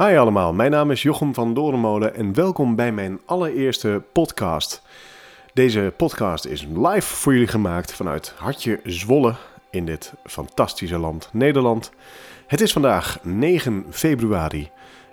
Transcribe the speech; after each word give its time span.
Hi 0.00 0.16
allemaal, 0.16 0.52
mijn 0.52 0.70
naam 0.70 0.90
is 0.90 1.02
Jochem 1.02 1.34
van 1.34 1.54
Dorenmolen 1.54 2.14
en 2.14 2.34
welkom 2.34 2.76
bij 2.76 2.92
mijn 2.92 3.20
allereerste 3.24 4.02
podcast. 4.12 4.82
Deze 5.52 5.92
podcast 5.96 6.44
is 6.44 6.66
live 6.74 7.14
voor 7.16 7.32
jullie 7.32 7.48
gemaakt 7.48 7.92
vanuit 7.92 8.34
Hartje 8.36 8.80
Zwolle 8.84 9.34
in 9.70 9.86
dit 9.86 10.12
fantastische 10.24 10.98
land 10.98 11.28
Nederland. 11.32 11.90
Het 12.46 12.60
is 12.60 12.72
vandaag 12.72 13.18
9 13.22 13.86
februari 13.90 14.70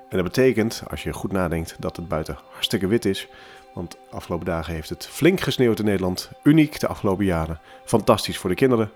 en 0.10 0.18
dat 0.18 0.24
betekent, 0.24 0.84
als 0.90 1.04
je 1.04 1.14
goed 1.14 1.32
nadenkt, 1.32 1.76
dat 1.80 1.96
het 1.96 2.08
buiten 2.08 2.38
hartstikke 2.52 2.88
wit 2.88 3.06
is. 3.06 3.28
Want 3.74 3.92
de 3.92 4.16
afgelopen 4.16 4.46
dagen 4.46 4.74
heeft 4.74 4.90
het 4.90 5.08
flink 5.08 5.40
gesneeuwd 5.40 5.80
in 5.80 5.86
Nederland. 5.86 6.30
Uniek 6.44 6.80
de 6.80 6.88
afgelopen 6.88 7.26
jaren. 7.26 7.60
Fantastisch 7.86 8.38
voor 8.38 8.50
de 8.50 8.56
kinderen. 8.56 8.92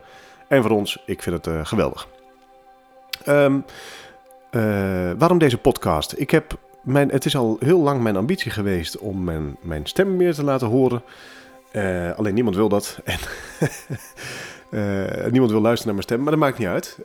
En 0.48 0.62
voor 0.62 0.72
ons, 0.72 1.04
ik 1.06 1.24
vind 1.24 1.36
het 1.36 1.56
uh, 1.56 1.66
geweldig. 1.66 2.08
Um, 3.28 3.66
uh, 4.52 5.12
waarom 5.18 5.38
deze 5.38 5.58
podcast? 5.58 6.14
Ik 6.18 6.32
heb 6.32 6.58
mijn, 6.82 7.10
het 7.10 7.26
is 7.26 7.36
al 7.36 7.58
heel 7.60 7.80
lang 7.80 8.02
mijn 8.02 8.16
ambitie 8.16 8.52
geweest 8.52 8.98
om 8.98 9.24
mijn, 9.24 9.58
mijn 9.62 9.86
stem 9.86 10.16
meer 10.16 10.34
te 10.34 10.44
laten 10.44 10.68
horen. 10.68 11.02
Uh, 11.72 12.12
alleen 12.18 12.34
niemand 12.34 12.56
wil 12.56 12.70
dat. 12.70 13.00
En 14.70 14.80
uh, 14.80 15.32
niemand 15.32 15.52
wil 15.52 15.62
luisteren 15.62 15.86
naar 15.86 15.94
mijn 15.94 16.02
stem, 16.02 16.22
maar 16.22 16.32
dat 16.32 16.40
maakt 16.40 16.58
niet 16.58 16.68
uit. 16.68 16.98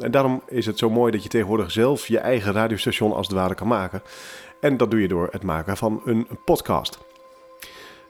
en 0.00 0.10
daarom 0.10 0.42
is 0.46 0.66
het 0.66 0.78
zo 0.78 0.90
mooi 0.90 1.12
dat 1.12 1.22
je 1.22 1.28
tegenwoordig 1.28 1.70
zelf 1.70 2.06
je 2.06 2.18
eigen 2.18 2.52
radiostation 2.52 3.12
als 3.12 3.26
het 3.26 3.36
ware 3.36 3.54
kan 3.54 3.66
maken. 3.66 4.02
En 4.60 4.76
dat 4.76 4.90
doe 4.90 5.00
je 5.00 5.08
door 5.08 5.28
het 5.30 5.42
maken 5.42 5.76
van 5.76 6.00
een 6.04 6.26
podcast. 6.44 6.98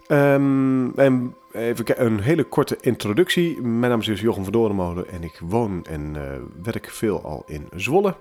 Um, 0.09 0.93
en 0.97 1.35
even 1.53 2.05
een 2.07 2.21
hele 2.21 2.45
korte 2.45 2.77
introductie. 2.81 3.63
Mijn 3.63 3.91
naam 3.91 4.01
is 4.01 4.07
dus 4.07 4.21
Jochem 4.21 4.43
van 4.43 4.53
Dorenmolen 4.53 5.09
en 5.09 5.23
ik 5.23 5.41
woon 5.49 5.85
en 5.85 6.17
werk 6.63 6.91
veel 6.91 7.23
al 7.23 7.43
in 7.47 7.69
Zwolle. 7.75 8.15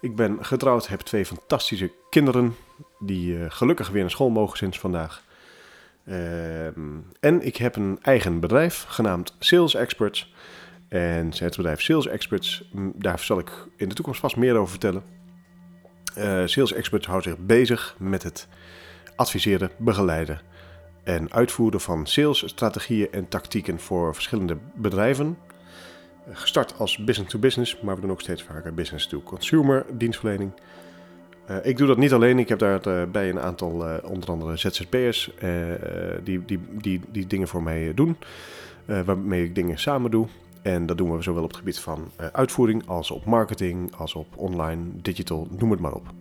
Ik 0.00 0.16
ben 0.16 0.44
getrouwd, 0.44 0.88
heb 0.88 1.00
twee 1.00 1.26
fantastische 1.26 1.92
kinderen 2.10 2.56
die 2.98 3.38
uh, 3.38 3.44
gelukkig 3.48 3.88
weer 3.88 4.00
naar 4.00 4.10
school 4.10 4.30
mogen 4.30 4.56
sinds 4.56 4.78
vandaag. 4.78 5.22
Uh, 6.04 6.66
en 7.20 7.42
ik 7.42 7.56
heb 7.56 7.76
een 7.76 7.98
eigen 8.02 8.40
bedrijf 8.40 8.84
genaamd 8.88 9.34
Sales 9.38 9.74
Experts. 9.74 10.32
En 10.88 11.30
het 11.34 11.56
bedrijf 11.56 11.80
Sales 11.80 12.06
Experts, 12.06 12.70
daar 12.94 13.18
zal 13.18 13.38
ik 13.38 13.50
in 13.76 13.88
de 13.88 13.94
toekomst 13.94 14.20
vast 14.20 14.36
meer 14.36 14.56
over 14.56 14.70
vertellen. 14.70 15.02
Uh, 16.18 16.42
Sales 16.46 16.72
Experts 16.72 17.06
houdt 17.06 17.24
zich 17.24 17.38
bezig 17.38 17.94
met 17.98 18.22
het 18.22 18.48
adviseren, 19.16 19.70
begeleiden 19.76 20.40
en 21.04 21.32
uitvoeren 21.32 21.80
van 21.80 22.06
salesstrategieën 22.06 23.12
en 23.12 23.28
tactieken 23.28 23.80
voor 23.80 24.14
verschillende 24.14 24.56
bedrijven. 24.74 25.38
Gestart 26.32 26.78
als 26.78 26.96
business 26.96 27.32
to 27.32 27.38
business, 27.38 27.80
maar 27.80 27.94
we 27.94 28.00
doen 28.00 28.10
ook 28.10 28.20
steeds 28.20 28.42
vaker 28.42 28.74
business 28.74 29.06
to 29.06 29.22
consumer 29.22 29.86
dienstverlening. 29.92 30.52
Uh, 31.50 31.56
ik 31.62 31.76
doe 31.76 31.86
dat 31.86 31.96
niet 31.96 32.12
alleen, 32.12 32.38
ik 32.38 32.48
heb 32.48 32.58
daarbij 32.58 33.24
uh, 33.24 33.28
een 33.28 33.40
aantal, 33.40 33.88
uh, 33.88 33.94
onder 34.02 34.28
andere 34.28 34.56
ZZP'ers, 34.56 35.30
die, 36.24 36.44
die, 36.44 36.60
die, 36.80 37.00
die 37.10 37.26
dingen 37.26 37.48
voor 37.48 37.62
mij 37.62 37.94
doen, 37.94 38.16
waarmee 38.84 39.44
ik 39.44 39.54
dingen 39.54 39.78
samen 39.78 40.10
doe. 40.10 40.26
En 40.62 40.86
dat 40.86 40.98
doen 40.98 41.16
we 41.16 41.22
zowel 41.22 41.42
op 41.42 41.48
het 41.48 41.58
gebied 41.58 41.78
van 41.78 42.10
uitvoering 42.32 42.86
als 42.86 43.10
op 43.10 43.24
marketing, 43.24 43.94
als 43.96 44.14
op 44.14 44.26
online, 44.36 44.82
digital, 45.02 45.48
noem 45.58 45.70
het 45.70 45.80
maar 45.80 45.92
op. 45.94 46.12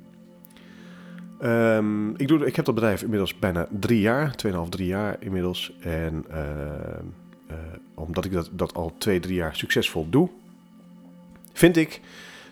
Um, 1.42 2.16
ik, 2.16 2.28
doe, 2.28 2.46
ik 2.46 2.56
heb 2.56 2.66
dat 2.66 2.76
bedrijf 2.76 3.02
inmiddels 3.02 3.40
bijna 3.40 3.68
drie 3.72 4.00
jaar, 4.00 4.36
2,5, 4.46 4.52
drie 4.70 4.88
jaar 4.88 5.16
inmiddels. 5.20 5.74
En 5.80 6.26
uh, 6.30 6.36
omdat 7.94 8.26
ik 8.26 8.32
dat, 8.32 8.50
dat 8.52 8.74
al 8.74 8.94
twee, 8.98 9.20
drie 9.20 9.36
jaar 9.36 9.56
succesvol 9.56 10.10
doe, 10.10 10.30
vind 11.54 11.78
ik 11.78 12.02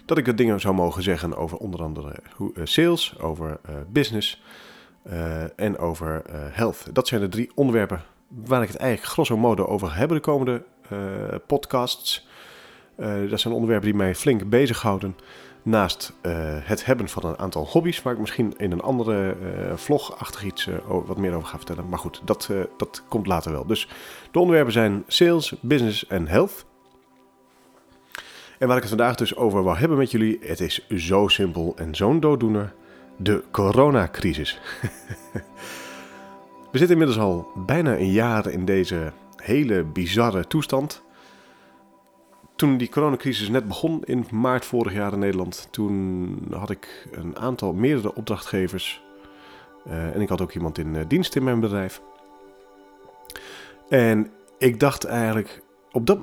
dat 0.06 0.18
ik 0.18 0.28
er 0.28 0.36
dingen 0.36 0.60
zou 0.60 0.76
mogen 0.76 1.04
zeggen 1.04 1.36
over 1.36 1.58
onder 1.58 1.82
andere 1.82 2.16
uh, 2.40 2.48
sales, 2.66 3.20
over 3.20 3.60
business 3.92 4.42
en 5.56 5.78
over 5.78 6.22
health. 6.52 6.86
Dat 6.94 7.08
zijn 7.08 7.22
de 7.22 7.30
drie 7.30 7.52
onderwerpen 7.56 8.02
waar 8.28 8.62
ik 8.62 8.68
het 8.68 8.78
eigenlijk 8.78 9.12
grosso 9.12 9.38
modo 9.38 9.66
over 9.66 9.88
ga 9.88 9.96
hebben 9.96 10.18
de 10.18 10.24
komende 10.24 10.64
podcasts. 11.48 12.28
dat 13.30 13.40
zijn 13.40 13.54
onderwerpen 13.54 13.88
die 13.88 13.98
mij 13.98 14.16
flink 14.16 14.50
bezighouden. 14.50 15.16
Naast 15.66 16.14
uh, 16.22 16.32
het 16.60 16.86
hebben 16.86 17.10
van 17.10 17.26
een 17.26 17.38
aantal 17.38 17.66
hobby's, 17.66 18.02
waar 18.02 18.14
ik 18.14 18.20
misschien 18.20 18.54
in 18.58 18.72
een 18.72 18.82
andere 18.82 19.38
uh, 19.42 19.76
vlogachtig 19.76 20.44
iets 20.44 20.68
uh, 20.68 20.76
wat 20.88 21.18
meer 21.18 21.34
over 21.34 21.48
ga 21.48 21.58
vertellen. 21.58 21.90
Maar 21.90 22.00
goed, 22.00 22.22
dat, 22.24 22.50
dat 22.78 23.04
komt 23.08 23.28
later 23.28 23.52
wel. 23.52 23.66
Dus 23.66 23.88
de 24.32 24.40
onderwerpen 24.40 24.74
zijn 24.74 25.04
sales, 25.08 25.56
business 25.62 26.08
en 26.08 26.28
health. 26.28 26.66
En 28.58 28.68
waar 28.68 28.76
ik 28.76 28.84
het 28.84 28.92
vandaag 28.92 29.16
dus 29.16 29.36
over 29.36 29.64
wil 29.64 29.78
hebben 29.78 29.98
met 29.98 30.12
jullie, 30.12 30.40
het 30.42 30.60
is 30.60 30.88
zo 30.90 31.28
simpel 31.28 31.74
en 31.76 31.96
zo'n 31.96 32.20
dooddoener. 32.20 32.74
De 33.18 33.44
coronacrisis. 33.52 34.60
We 36.72 36.78
zitten 36.78 37.00
inmiddels 37.00 37.20
al 37.20 37.52
bijna 37.56 37.98
een 37.98 38.12
jaar 38.12 38.48
in 38.48 38.66
deze 38.66 39.12
hele 39.36 39.84
bizarre 39.84 40.48
toestand 40.48 41.05
toen 42.56 42.78
die 42.78 42.90
coronacrisis 42.90 43.50
net 43.50 43.68
begon 43.68 44.04
in 44.04 44.26
maart 44.32 44.66
vorig 44.66 44.94
jaar 44.94 45.14
in 45.14 45.20
Nederland, 45.20 45.68
toen 45.72 46.38
had 46.52 46.70
ik 46.70 47.08
een 47.12 47.38
aantal 47.38 47.74
meerdere 47.74 48.16
opdrachtgevers. 48.16 49.04
Uh, 49.88 50.16
en 50.16 50.22
ik 50.22 50.30
had 50.30 50.42
ook 50.42 50.54
iemand 50.54 50.78
in 50.78 50.96
uh, 50.96 51.02
dienst 51.08 51.36
in 51.36 51.44
mijn 51.44 51.60
bedrijf. 51.60 52.02
En 53.90 54.32
ik 54.58 54.80
dacht 54.80 55.04
eigenlijk, 55.04 55.64
op 55.92 56.06
dat, 56.06 56.20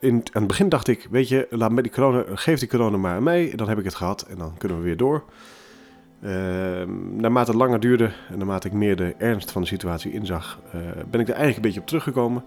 in, 0.00 0.14
aan 0.14 0.42
het 0.42 0.46
begin 0.46 0.68
dacht 0.68 0.88
ik, 0.88 1.06
weet 1.10 1.28
je, 1.28 1.46
laat 1.50 1.72
me 1.72 1.82
die 1.82 1.92
corona, 1.92 2.24
geef 2.34 2.58
die 2.58 2.68
corona 2.68 2.96
maar 2.96 3.16
aan 3.16 3.22
mij. 3.22 3.52
Dan 3.56 3.68
heb 3.68 3.78
ik 3.78 3.84
het 3.84 3.94
gehad 3.94 4.22
en 4.22 4.38
dan 4.38 4.56
kunnen 4.58 4.78
we 4.78 4.84
weer 4.84 4.96
door. 4.96 5.24
Uh, 6.20 6.30
naarmate 7.10 7.50
het 7.50 7.60
langer 7.60 7.80
duurde 7.80 8.12
en 8.30 8.38
naarmate 8.38 8.66
ik 8.66 8.72
meer 8.72 8.96
de 8.96 9.14
ernst 9.18 9.50
van 9.50 9.62
de 9.62 9.68
situatie 9.68 10.12
inzag, 10.12 10.60
ben 11.10 11.20
ik 11.20 11.28
er 11.28 11.34
eigenlijk 11.34 11.56
een 11.56 11.62
beetje 11.62 11.80
op 11.80 11.86
teruggekomen. 11.86 12.44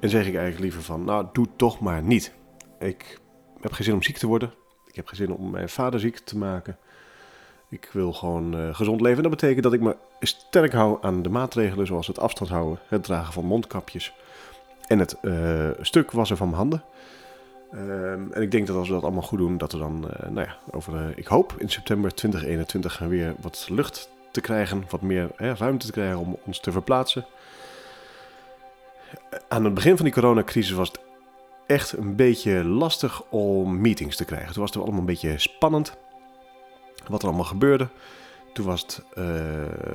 En 0.00 0.08
zeg 0.08 0.26
ik 0.26 0.34
eigenlijk 0.34 0.60
liever 0.60 0.82
van, 0.82 1.04
nou, 1.04 1.26
doe 1.32 1.46
toch 1.56 1.80
maar 1.80 2.02
niet. 2.02 2.32
Ik 2.78 3.18
heb 3.60 3.72
geen 3.72 3.84
zin 3.84 3.94
om 3.94 4.02
ziek 4.02 4.18
te 4.18 4.26
worden. 4.26 4.52
Ik 4.86 4.94
heb 4.94 5.06
geen 5.06 5.16
zin 5.16 5.34
om 5.34 5.50
mijn 5.50 5.68
vader 5.68 6.00
ziek 6.00 6.18
te 6.18 6.38
maken. 6.38 6.78
Ik 7.68 7.88
wil 7.92 8.12
gewoon 8.12 8.56
uh, 8.56 8.74
gezond 8.74 9.00
leven. 9.00 9.22
Dat 9.22 9.32
betekent 9.32 9.62
dat 9.62 9.72
ik 9.72 9.80
me 9.80 9.96
sterk 10.20 10.72
hou 10.72 10.98
aan 11.00 11.22
de 11.22 11.28
maatregelen, 11.28 11.86
zoals 11.86 12.06
het 12.06 12.18
afstand 12.18 12.50
houden, 12.50 12.78
het 12.88 13.02
dragen 13.02 13.32
van 13.32 13.44
mondkapjes 13.44 14.14
en 14.86 14.98
het 14.98 15.16
uh, 15.22 15.68
stuk 15.80 16.10
wassen 16.10 16.36
van 16.36 16.46
mijn 16.46 16.58
handen. 16.58 16.82
Uh, 17.72 18.12
en 18.12 18.42
ik 18.42 18.50
denk 18.50 18.66
dat 18.66 18.76
als 18.76 18.88
we 18.88 18.94
dat 18.94 19.02
allemaal 19.02 19.22
goed 19.22 19.38
doen, 19.38 19.58
dat 19.58 19.72
we 19.72 19.78
dan, 19.78 20.04
uh, 20.04 20.30
nou 20.30 20.46
ja, 20.46 20.56
over, 20.70 21.12
ik 21.18 21.26
hoop 21.26 21.54
in 21.58 21.70
september 21.70 22.14
2021 22.14 22.94
gaan 22.94 23.08
weer 23.08 23.34
wat 23.40 23.66
lucht 23.70 24.10
te 24.30 24.40
krijgen, 24.40 24.84
wat 24.88 25.00
meer 25.00 25.30
ruimte 25.36 25.86
te 25.86 25.92
krijgen 25.92 26.18
om 26.18 26.36
ons 26.44 26.60
te 26.60 26.72
verplaatsen. 26.72 27.26
Aan 29.48 29.64
het 29.64 29.74
begin 29.74 29.96
van 29.96 30.04
die 30.04 30.14
coronacrisis 30.14 30.72
was 30.72 30.88
het 30.88 31.00
echt 31.66 31.92
een 31.92 32.16
beetje 32.16 32.64
lastig 32.64 33.22
om 33.30 33.80
meetings 33.80 34.16
te 34.16 34.24
krijgen. 34.24 34.52
Toen 34.52 34.62
was 34.62 34.72
het 34.72 34.82
allemaal 34.82 35.00
een 35.00 35.06
beetje 35.06 35.38
spannend 35.38 35.96
wat 37.08 37.22
er 37.22 37.28
allemaal 37.28 37.46
gebeurde. 37.46 37.88
Toen 38.52 38.66
was 38.66 38.80
het 38.80 39.02
uh, 39.18 39.24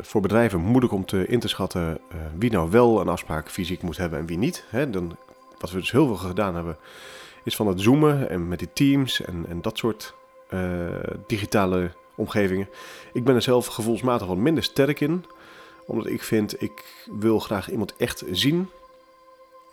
voor 0.02 0.22
bedrijven 0.22 0.60
moeilijk 0.60 0.94
om 0.94 1.06
te, 1.06 1.28
in 1.28 1.40
te 1.40 1.48
schatten 1.48 1.82
uh, 1.82 2.20
wie 2.38 2.52
nou 2.52 2.70
wel 2.70 3.02
een 3.02 3.08
afspraak 3.08 3.50
fysiek 3.50 3.82
moet 3.82 3.98
hebben 3.98 4.20
en 4.20 4.26
wie 4.26 4.38
niet. 4.38 4.66
Hè, 4.70 4.90
dan, 4.90 5.18
wat 5.58 5.72
we 5.72 5.80
dus 5.80 5.92
heel 5.92 6.06
veel 6.06 6.16
gedaan 6.16 6.56
hebben, 6.56 6.78
is 7.44 7.56
van 7.56 7.68
het 7.68 7.82
zoomen 7.82 8.30
en 8.30 8.48
met 8.48 8.60
die 8.60 8.74
teams 8.74 9.22
en, 9.22 9.46
en 9.50 9.62
dat 9.62 9.78
soort 9.78 10.14
uh, 10.54 10.88
digitale 11.28 11.92
omgevingen. 12.16 12.70
Ik 13.14 13.24
ben 13.24 13.36
er 13.36 13.42
zelf 13.42 13.66
gevoelsmatig 13.66 14.28
wat 14.28 14.38
minder 14.38 14.64
sterk 14.64 15.00
in, 15.00 15.26
omdat 15.86 16.08
ik 16.08 16.24
vind, 16.24 16.62
ik 16.62 17.06
wil 17.20 17.40
graag 17.40 17.72
iemand 17.72 17.96
echt 17.96 18.24
zien 18.32 18.70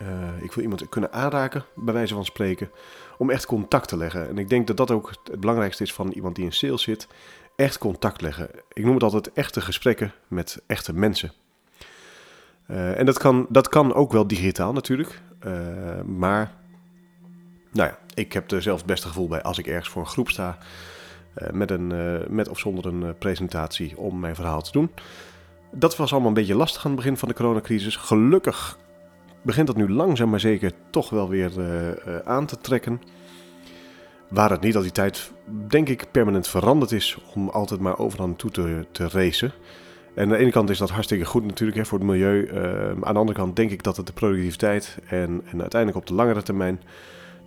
uh, 0.01 0.43
ik 0.43 0.51
wil 0.51 0.63
iemand 0.63 0.89
kunnen 0.89 1.13
aanraken, 1.13 1.65
bij 1.75 1.93
wijze 1.93 2.13
van 2.13 2.25
spreken, 2.25 2.71
om 3.17 3.29
echt 3.29 3.45
contact 3.45 3.87
te 3.87 3.97
leggen. 3.97 4.29
En 4.29 4.37
ik 4.37 4.49
denk 4.49 4.67
dat 4.67 4.77
dat 4.77 4.91
ook 4.91 5.13
het 5.23 5.39
belangrijkste 5.39 5.83
is 5.83 5.93
van 5.93 6.11
iemand 6.11 6.35
die 6.35 6.45
in 6.45 6.53
sales 6.53 6.81
zit. 6.81 7.07
Echt 7.55 7.77
contact 7.77 8.21
leggen. 8.21 8.49
Ik 8.73 8.83
noem 8.83 8.93
het 8.93 9.03
altijd 9.03 9.33
echte 9.33 9.61
gesprekken 9.61 10.13
met 10.27 10.61
echte 10.67 10.93
mensen. 10.93 11.31
Uh, 12.67 12.99
en 12.99 13.05
dat 13.05 13.17
kan, 13.17 13.45
dat 13.49 13.69
kan 13.69 13.93
ook 13.93 14.11
wel 14.11 14.27
digitaal 14.27 14.73
natuurlijk. 14.73 15.21
Uh, 15.45 16.01
maar, 16.01 16.51
nou 17.71 17.89
ja, 17.89 17.97
ik 18.13 18.33
heb 18.33 18.51
er 18.51 18.61
zelf 18.61 18.77
het 18.77 18.87
beste 18.87 19.07
gevoel 19.07 19.27
bij 19.27 19.41
als 19.41 19.57
ik 19.57 19.67
ergens 19.67 19.89
voor 19.89 20.01
een 20.01 20.07
groep 20.07 20.29
sta. 20.29 20.57
met, 21.51 21.71
een, 21.71 22.23
met 22.29 22.49
of 22.49 22.59
zonder 22.59 22.85
een 22.85 23.17
presentatie 23.17 23.97
om 23.97 24.19
mijn 24.19 24.35
verhaal 24.35 24.61
te 24.61 24.71
doen. 24.71 24.91
Dat 25.71 25.95
was 25.95 26.11
allemaal 26.11 26.29
een 26.29 26.35
beetje 26.35 26.55
lastig 26.55 26.85
aan 26.85 26.91
het 26.91 26.99
begin 26.99 27.17
van 27.17 27.27
de 27.27 27.33
coronacrisis. 27.33 27.95
Gelukkig 27.95 28.77
begint 29.41 29.67
dat 29.67 29.75
nu 29.75 29.89
langzaam 29.89 30.29
maar 30.29 30.39
zeker 30.39 30.71
toch 30.89 31.09
wel 31.09 31.29
weer 31.29 31.51
uh, 31.57 31.87
uh, 31.87 31.93
aan 32.23 32.45
te 32.45 32.57
trekken. 32.57 33.01
Waar 34.29 34.49
het 34.49 34.61
niet 34.61 34.75
al 34.75 34.81
die 34.81 34.91
tijd, 34.91 35.31
denk 35.67 35.89
ik, 35.89 36.05
permanent 36.11 36.47
veranderd 36.47 36.91
is 36.91 37.17
om 37.35 37.49
altijd 37.49 37.79
maar 37.79 37.97
overal 37.97 38.27
naartoe 38.27 38.51
te, 38.51 38.85
te 38.91 39.07
racen. 39.09 39.51
En 40.15 40.23
aan 40.23 40.29
de 40.29 40.37
ene 40.37 40.51
kant 40.51 40.69
is 40.69 40.77
dat 40.77 40.89
hartstikke 40.89 41.25
goed 41.25 41.45
natuurlijk 41.45 41.77
hè, 41.77 41.85
voor 41.85 41.97
het 41.97 42.07
milieu. 42.07 42.47
Uh, 42.47 42.89
aan 42.89 43.13
de 43.13 43.19
andere 43.19 43.37
kant 43.37 43.55
denk 43.55 43.71
ik 43.71 43.83
dat 43.83 43.97
het 43.97 44.07
de 44.07 44.13
productiviteit 44.13 44.97
en, 45.07 45.41
en 45.51 45.61
uiteindelijk 45.61 46.01
op 46.01 46.07
de 46.07 46.13
langere 46.13 46.43
termijn 46.43 46.81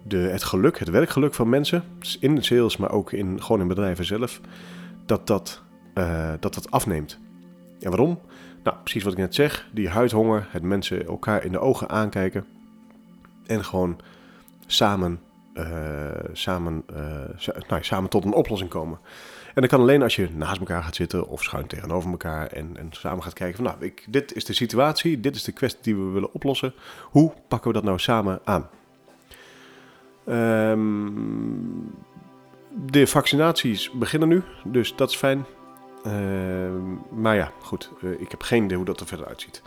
de, 0.02 0.16
het 0.16 0.44
geluk, 0.44 0.78
het 0.78 0.88
werkgeluk 0.88 1.34
van 1.34 1.48
mensen, 1.48 1.84
in 2.20 2.34
de 2.34 2.42
sales, 2.42 2.76
maar 2.76 2.90
ook 2.90 3.12
in, 3.12 3.42
gewoon 3.42 3.60
in 3.60 3.69
bedrijven 3.69 4.04
zelf, 4.04 4.40
dat 5.06 5.26
dat, 5.26 5.62
eh, 5.94 6.32
dat 6.40 6.54
dat 6.54 6.70
afneemt. 6.70 7.19
En 7.81 7.90
waarom? 7.90 8.20
Nou, 8.62 8.76
precies 8.82 9.02
wat 9.02 9.12
ik 9.12 9.18
net 9.18 9.34
zeg. 9.34 9.68
Die 9.72 9.88
huidhonger, 9.88 10.48
het 10.50 10.62
mensen 10.62 11.06
elkaar 11.06 11.44
in 11.44 11.52
de 11.52 11.58
ogen 11.58 11.88
aankijken. 11.88 12.44
En 13.46 13.64
gewoon 13.64 13.98
samen, 14.66 15.20
uh, 15.54 16.10
samen, 16.32 16.82
uh, 16.92 17.58
nou, 17.68 17.82
samen 17.82 18.10
tot 18.10 18.24
een 18.24 18.32
oplossing 18.32 18.70
komen. 18.70 18.98
En 19.54 19.60
dat 19.60 19.70
kan 19.70 19.80
alleen 19.80 20.02
als 20.02 20.16
je 20.16 20.28
naast 20.30 20.60
elkaar 20.60 20.82
gaat 20.82 20.94
zitten 20.94 21.28
of 21.28 21.42
schuin 21.42 21.66
tegenover 21.66 22.10
elkaar 22.10 22.46
en, 22.46 22.76
en 22.76 22.88
samen 22.90 23.22
gaat 23.22 23.32
kijken 23.32 23.56
van 23.56 23.64
nou, 23.64 23.84
ik, 23.84 24.06
dit 24.08 24.34
is 24.34 24.44
de 24.44 24.52
situatie, 24.52 25.20
dit 25.20 25.34
is 25.34 25.44
de 25.44 25.52
kwestie 25.52 25.82
die 25.82 25.96
we 25.96 26.10
willen 26.10 26.32
oplossen. 26.32 26.74
Hoe 27.02 27.32
pakken 27.48 27.68
we 27.68 27.74
dat 27.74 27.84
nou 27.84 27.98
samen 27.98 28.40
aan? 28.44 28.68
Um, 30.28 31.94
de 32.86 33.06
vaccinaties 33.06 33.90
beginnen 33.90 34.28
nu, 34.28 34.42
dus 34.64 34.96
dat 34.96 35.10
is 35.10 35.16
fijn. 35.16 35.44
Uh, 36.06 36.12
maar 37.11 37.37
ja, 37.37 37.52
goed, 37.62 37.91
uh, 38.02 38.20
ik 38.20 38.31
heb 38.31 38.43
geen 38.43 38.64
idee 38.64 38.76
hoe 38.76 38.87
dat 38.87 39.00
er 39.00 39.06
verder 39.06 39.26
uitziet. 39.26 39.62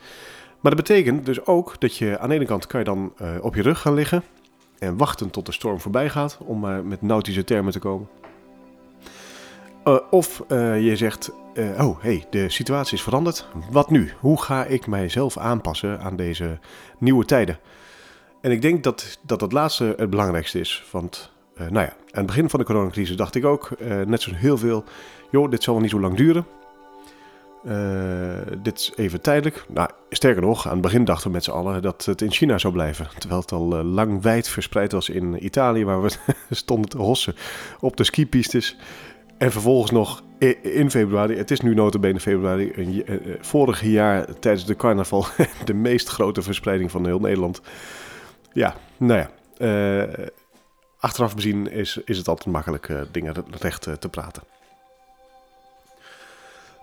Maar 0.59 0.75
dat 0.75 0.85
betekent 0.85 1.25
dus 1.25 1.45
ook 1.45 1.79
dat 1.79 1.97
je 1.97 2.19
aan 2.19 2.29
de 2.29 2.35
ene 2.35 2.45
kant 2.45 2.67
kan 2.67 2.79
je 2.79 2.85
dan 2.85 3.13
uh, 3.21 3.27
op 3.41 3.55
je 3.55 3.61
rug 3.61 3.79
gaan 3.79 3.93
liggen 3.93 4.23
en 4.79 4.97
wachten 4.97 5.29
tot 5.29 5.45
de 5.45 5.51
storm 5.51 5.79
voorbij 5.79 6.09
gaat, 6.09 6.37
om 6.45 6.59
maar 6.59 6.85
met 6.85 7.01
nautische 7.01 7.43
termen 7.43 7.71
te 7.71 7.79
komen. 7.79 8.07
Of 10.09 10.43
je 10.49 10.93
zegt, 10.95 11.31
oh 11.79 12.01
hey, 12.01 12.25
de 12.29 12.49
situatie 12.49 12.97
is 12.97 13.03
veranderd. 13.03 13.47
Wat 13.71 13.89
nu? 13.89 14.11
Hoe 14.19 14.41
ga 14.41 14.65
ik 14.65 14.87
mijzelf 14.87 15.37
aanpassen 15.37 15.99
aan 15.99 16.15
deze 16.15 16.59
nieuwe 16.97 17.25
tijden? 17.25 17.59
En 18.41 18.51
ik 18.51 18.61
denk 18.61 18.83
dat 18.83 19.19
dat, 19.21 19.39
dat 19.39 19.51
laatste 19.51 19.93
het 19.97 20.09
belangrijkste 20.09 20.59
is. 20.59 20.83
Want, 20.91 21.31
nou 21.55 21.73
ja, 21.73 21.89
aan 21.89 21.95
het 22.11 22.25
begin 22.25 22.49
van 22.49 22.59
de 22.59 22.65
coronacrisis 22.65 23.15
dacht 23.15 23.35
ik 23.35 23.45
ook, 23.45 23.69
net 24.05 24.21
zoals 24.21 24.39
heel 24.39 24.57
veel, 24.57 24.83
joh, 25.31 25.49
dit 25.49 25.63
zal 25.63 25.73
wel 25.73 25.81
niet 25.81 25.91
zo 25.91 25.99
lang 25.99 26.17
duren. 26.17 26.45
dit 28.61 28.79
is 28.79 28.93
even 28.95 29.21
tijdelijk. 29.21 29.65
Nou, 29.69 29.89
sterker 30.09 30.41
nog, 30.41 30.65
aan 30.65 30.71
het 30.73 30.81
begin 30.81 31.05
dachten 31.05 31.27
we 31.27 31.33
met 31.33 31.43
z'n 31.43 31.51
allen 31.51 31.81
dat 31.81 32.05
het 32.05 32.21
in 32.21 32.31
China 32.31 32.57
zou 32.57 32.73
blijven. 32.73 33.07
Terwijl 33.17 33.41
het 33.41 33.51
al 33.51 33.83
lang 33.83 34.21
wijd 34.21 34.47
verspreid 34.47 34.91
was 34.91 35.09
in 35.09 35.45
Italië, 35.45 35.85
waar 35.85 36.01
we 36.01 36.11
stonden 36.49 36.89
te 36.89 36.97
hossen 36.97 37.35
op 37.79 37.97
de 37.97 38.03
skipistes. 38.03 38.77
En 39.37 39.51
vervolgens 39.51 39.91
nog 39.91 40.23
in 40.61 40.91
februari, 40.91 41.35
het 41.35 41.51
is 41.51 41.61
nu 41.61 41.73
notabene 41.73 42.19
februari, 42.19 42.71
uh, 42.75 43.35
vorig 43.39 43.83
jaar 43.83 44.39
tijdens 44.39 44.65
de 44.65 44.75
carnaval 44.75 45.25
de 45.65 45.73
meest 45.73 46.07
grote 46.07 46.41
verspreiding 46.41 46.91
van 46.91 47.05
heel 47.05 47.19
Nederland. 47.19 47.61
Ja, 48.53 48.75
nou 48.97 49.19
ja, 49.19 49.29
uh, 50.07 50.27
achteraf 51.03 51.35
bezien 51.35 51.71
is, 51.71 51.99
is 52.05 52.17
het 52.17 52.27
altijd 52.27 52.53
makkelijk 52.53 52.89
uh, 52.89 53.01
dingen 53.11 53.33
recht 53.59 53.87
te 53.99 54.09
praten. 54.09 54.43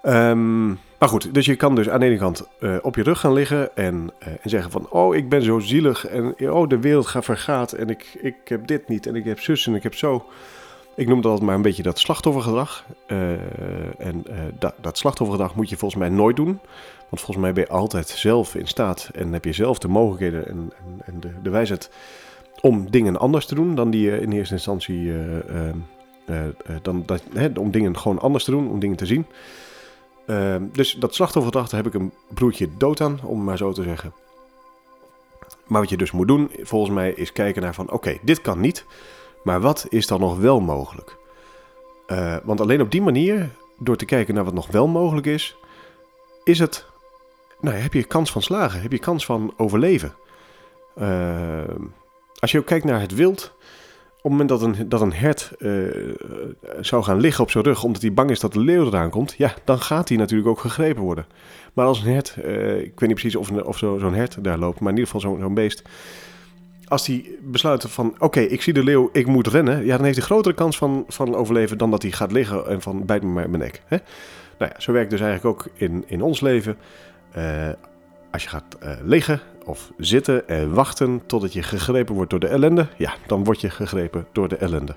Um, 0.02 0.69
maar 0.99 1.08
goed, 1.08 1.34
dus 1.34 1.46
je 1.46 1.56
kan 1.56 1.75
dus 1.75 1.88
aan 1.88 2.00
de 2.00 2.06
ene 2.06 2.19
kant 2.19 2.49
op 2.82 2.96
je 2.96 3.02
rug 3.02 3.20
gaan 3.20 3.32
liggen 3.32 3.76
en, 3.76 4.11
en 4.19 4.38
zeggen 4.43 4.70
van... 4.70 4.90
oh, 4.90 5.17
ik 5.17 5.28
ben 5.28 5.43
zo 5.43 5.58
zielig 5.58 6.06
en 6.06 6.50
oh, 6.50 6.69
de 6.69 6.78
wereld 6.78 7.06
gaat 7.06 7.25
vergaat 7.25 7.72
en 7.72 7.88
ik, 7.88 8.19
ik 8.20 8.34
heb 8.44 8.67
dit 8.67 8.88
niet 8.88 9.06
en 9.06 9.14
ik 9.14 9.25
heb 9.25 9.40
zus 9.40 9.67
en 9.67 9.75
ik 9.75 9.82
heb 9.82 9.94
zo... 9.94 10.26
Ik 10.96 11.08
noem 11.08 11.20
dat 11.20 11.40
maar 11.40 11.55
een 11.55 11.62
beetje 11.62 11.82
dat 11.82 11.99
slachtoffergedrag. 11.99 12.84
En 13.99 14.25
dat, 14.58 14.75
dat 14.81 14.99
slachtoffergedrag 14.99 15.55
moet 15.55 15.69
je 15.69 15.76
volgens 15.76 16.00
mij 16.00 16.11
nooit 16.11 16.37
doen. 16.37 16.61
Want 17.11 17.23
volgens 17.23 17.37
mij 17.37 17.52
ben 17.52 17.64
je 17.64 17.70
altijd 17.70 18.08
zelf 18.08 18.55
in 18.55 18.66
staat 18.66 19.11
en 19.14 19.32
heb 19.32 19.44
je 19.44 19.52
zelf 19.52 19.78
de 19.78 19.88
mogelijkheden 19.88 20.49
en, 20.49 20.73
en, 20.78 21.00
en 21.05 21.20
de, 21.20 21.32
de, 21.43 21.50
wijsheid 21.50 21.90
om 22.60 22.90
dingen 22.90 23.16
anders 23.16 23.46
te 23.46 23.54
doen 23.54 23.74
dan 23.74 23.90
die 23.90 24.10
je 24.10 24.20
in 24.20 24.32
eerste 24.32 24.54
instantie. 24.54 25.00
Uh, 25.00 25.24
dan, 26.82 27.02
dat, 27.06 27.22
hè, 27.34 27.48
om 27.54 27.70
dingen 27.70 27.98
gewoon 27.98 28.18
anders 28.18 28.44
te 28.44 28.50
doen, 28.50 28.68
om 28.68 28.78
dingen 28.78 28.96
te 28.96 29.06
zien. 29.06 29.26
dus 30.72 30.92
dat 30.92 31.14
slachtoffergedrag, 31.14 31.68
daar 31.68 31.82
heb 31.82 31.94
ik 31.94 32.00
een 32.00 32.12
broertje 32.34 32.68
dood 32.78 33.00
aan, 33.00 33.20
om 33.24 33.44
maar 33.44 33.56
zo 33.56 33.72
te 33.72 33.82
zeggen. 33.82 34.12
Maar 35.66 35.80
wat 35.80 35.90
je 35.90 35.96
dus 35.96 36.10
moet 36.10 36.28
doen, 36.28 36.50
volgens 36.62 36.94
mij, 36.94 37.12
is 37.12 37.32
kijken 37.32 37.62
naar 37.62 37.74
van 37.74 37.90
oké, 37.90 38.18
dit 38.22 38.40
kan 38.40 38.60
niet. 38.60 38.84
Maar 39.44 39.60
wat 39.60 39.86
is 39.88 40.06
dan 40.06 40.20
nog 40.20 40.38
wel 40.38 40.60
mogelijk? 40.60 41.16
Want 42.44 42.60
alleen 42.60 42.80
op 42.80 42.90
die 42.90 43.02
manier, 43.02 43.50
door 43.78 43.96
te 43.96 44.04
kijken 44.04 44.34
naar 44.34 44.44
wat 44.44 44.54
nog 44.54 44.66
wel 44.66 44.86
mogelijk 44.86 45.26
is, 45.26 45.56
is 46.44 46.58
het, 46.58 46.86
nou, 47.60 47.76
heb 47.76 47.92
je 47.92 48.04
kans 48.04 48.32
van 48.32 48.42
slagen, 48.42 48.80
heb 48.80 48.92
je 48.92 48.98
kans 48.98 49.24
van 49.24 49.54
overleven. 49.56 50.14
Uh, 50.96 51.60
als 52.40 52.50
je 52.50 52.58
ook 52.58 52.66
kijkt 52.66 52.84
naar 52.84 53.00
het 53.00 53.14
wild, 53.14 53.52
op 54.16 54.31
het 54.31 54.31
moment 54.31 54.48
dat 54.48 54.62
een, 54.62 54.88
dat 54.88 55.00
een 55.00 55.12
hert 55.12 55.52
uh, 55.58 55.84
zou 56.81 57.02
gaan 57.02 57.20
liggen 57.20 57.44
op 57.44 57.50
zijn 57.50 57.64
rug 57.64 57.84
omdat 57.84 58.02
hij 58.02 58.12
bang 58.12 58.31
is 58.31 58.40
dat 58.40 58.52
de 58.52 58.60
leeuw 58.60 58.87
eraan 58.87 59.10
komt, 59.10 59.34
ja, 59.37 59.54
dan 59.64 59.81
gaat 59.81 60.08
hij 60.08 60.19
natuurlijk 60.19 60.48
ook 60.48 60.60
gegrepen 60.60 61.02
worden. 61.02 61.26
Maar 61.72 61.87
als 61.87 62.02
een 62.02 62.12
hert, 62.12 62.37
ik 62.37 63.00
weet 63.00 63.00
niet 63.00 63.14
precies 63.14 63.37
of, 63.37 63.50
of 63.50 63.78
zo'n 63.78 64.00
zo 64.00 64.12
hert 64.12 64.44
daar 64.44 64.58
loopt, 64.58 64.81
maar 64.81 64.92
in 64.92 64.98
ieder 64.98 65.12
geval 65.12 65.31
zo'n 65.31 65.40
zo 65.40 65.50
beest, 65.50 65.82
als 66.90 67.06
hij 67.06 67.31
besluit 67.42 67.84
van 67.88 68.14
oké, 68.19 68.40
ik 68.40 68.62
zie 68.62 68.72
de 68.72 68.84
leeuw, 68.84 69.08
ik 69.12 69.26
moet 69.26 69.46
rennen, 69.46 69.84
ja, 69.84 69.96
dan 69.96 70.04
heeft 70.04 70.16
hij 70.16 70.26
grotere 70.26 70.54
kans 70.54 70.76
van, 70.76 71.04
van 71.08 71.34
overleven 71.34 71.78
dan 71.78 71.90
dat 71.90 72.02
hij 72.02 72.10
gaat 72.10 72.32
liggen 72.32 72.66
en 72.66 72.82
van 72.82 73.06
bijt 73.06 73.22
me 73.22 73.28
maar 73.28 73.50
mijn 73.50 73.62
nek. 73.62 73.82
Hè? 73.87 73.96
Nou 74.58 74.72
ja, 74.75 74.81
zo 74.81 74.92
werkt 74.92 75.10
dus 75.10 75.20
eigenlijk 75.20 75.58
ook 75.58 75.69
in, 75.75 76.04
in 76.06 76.22
ons 76.22 76.40
leven. 76.40 76.76
Uh, 77.37 77.69
als 78.31 78.42
je 78.42 78.48
gaat 78.48 78.78
liggen 79.02 79.40
of 79.70 79.93
zitten 79.96 80.49
en 80.49 80.72
wachten 80.75 81.22
totdat 81.26 81.52
je 81.52 81.62
gegrepen 81.62 82.14
wordt 82.14 82.31
door 82.31 82.40
de 82.40 82.46
ellende, 82.46 82.87
ja, 82.96 83.14
dan 83.26 83.44
word 83.44 83.61
je 83.61 83.70
gegrepen 83.70 84.26
door 84.32 84.49
de 84.49 84.56
ellende. 84.56 84.94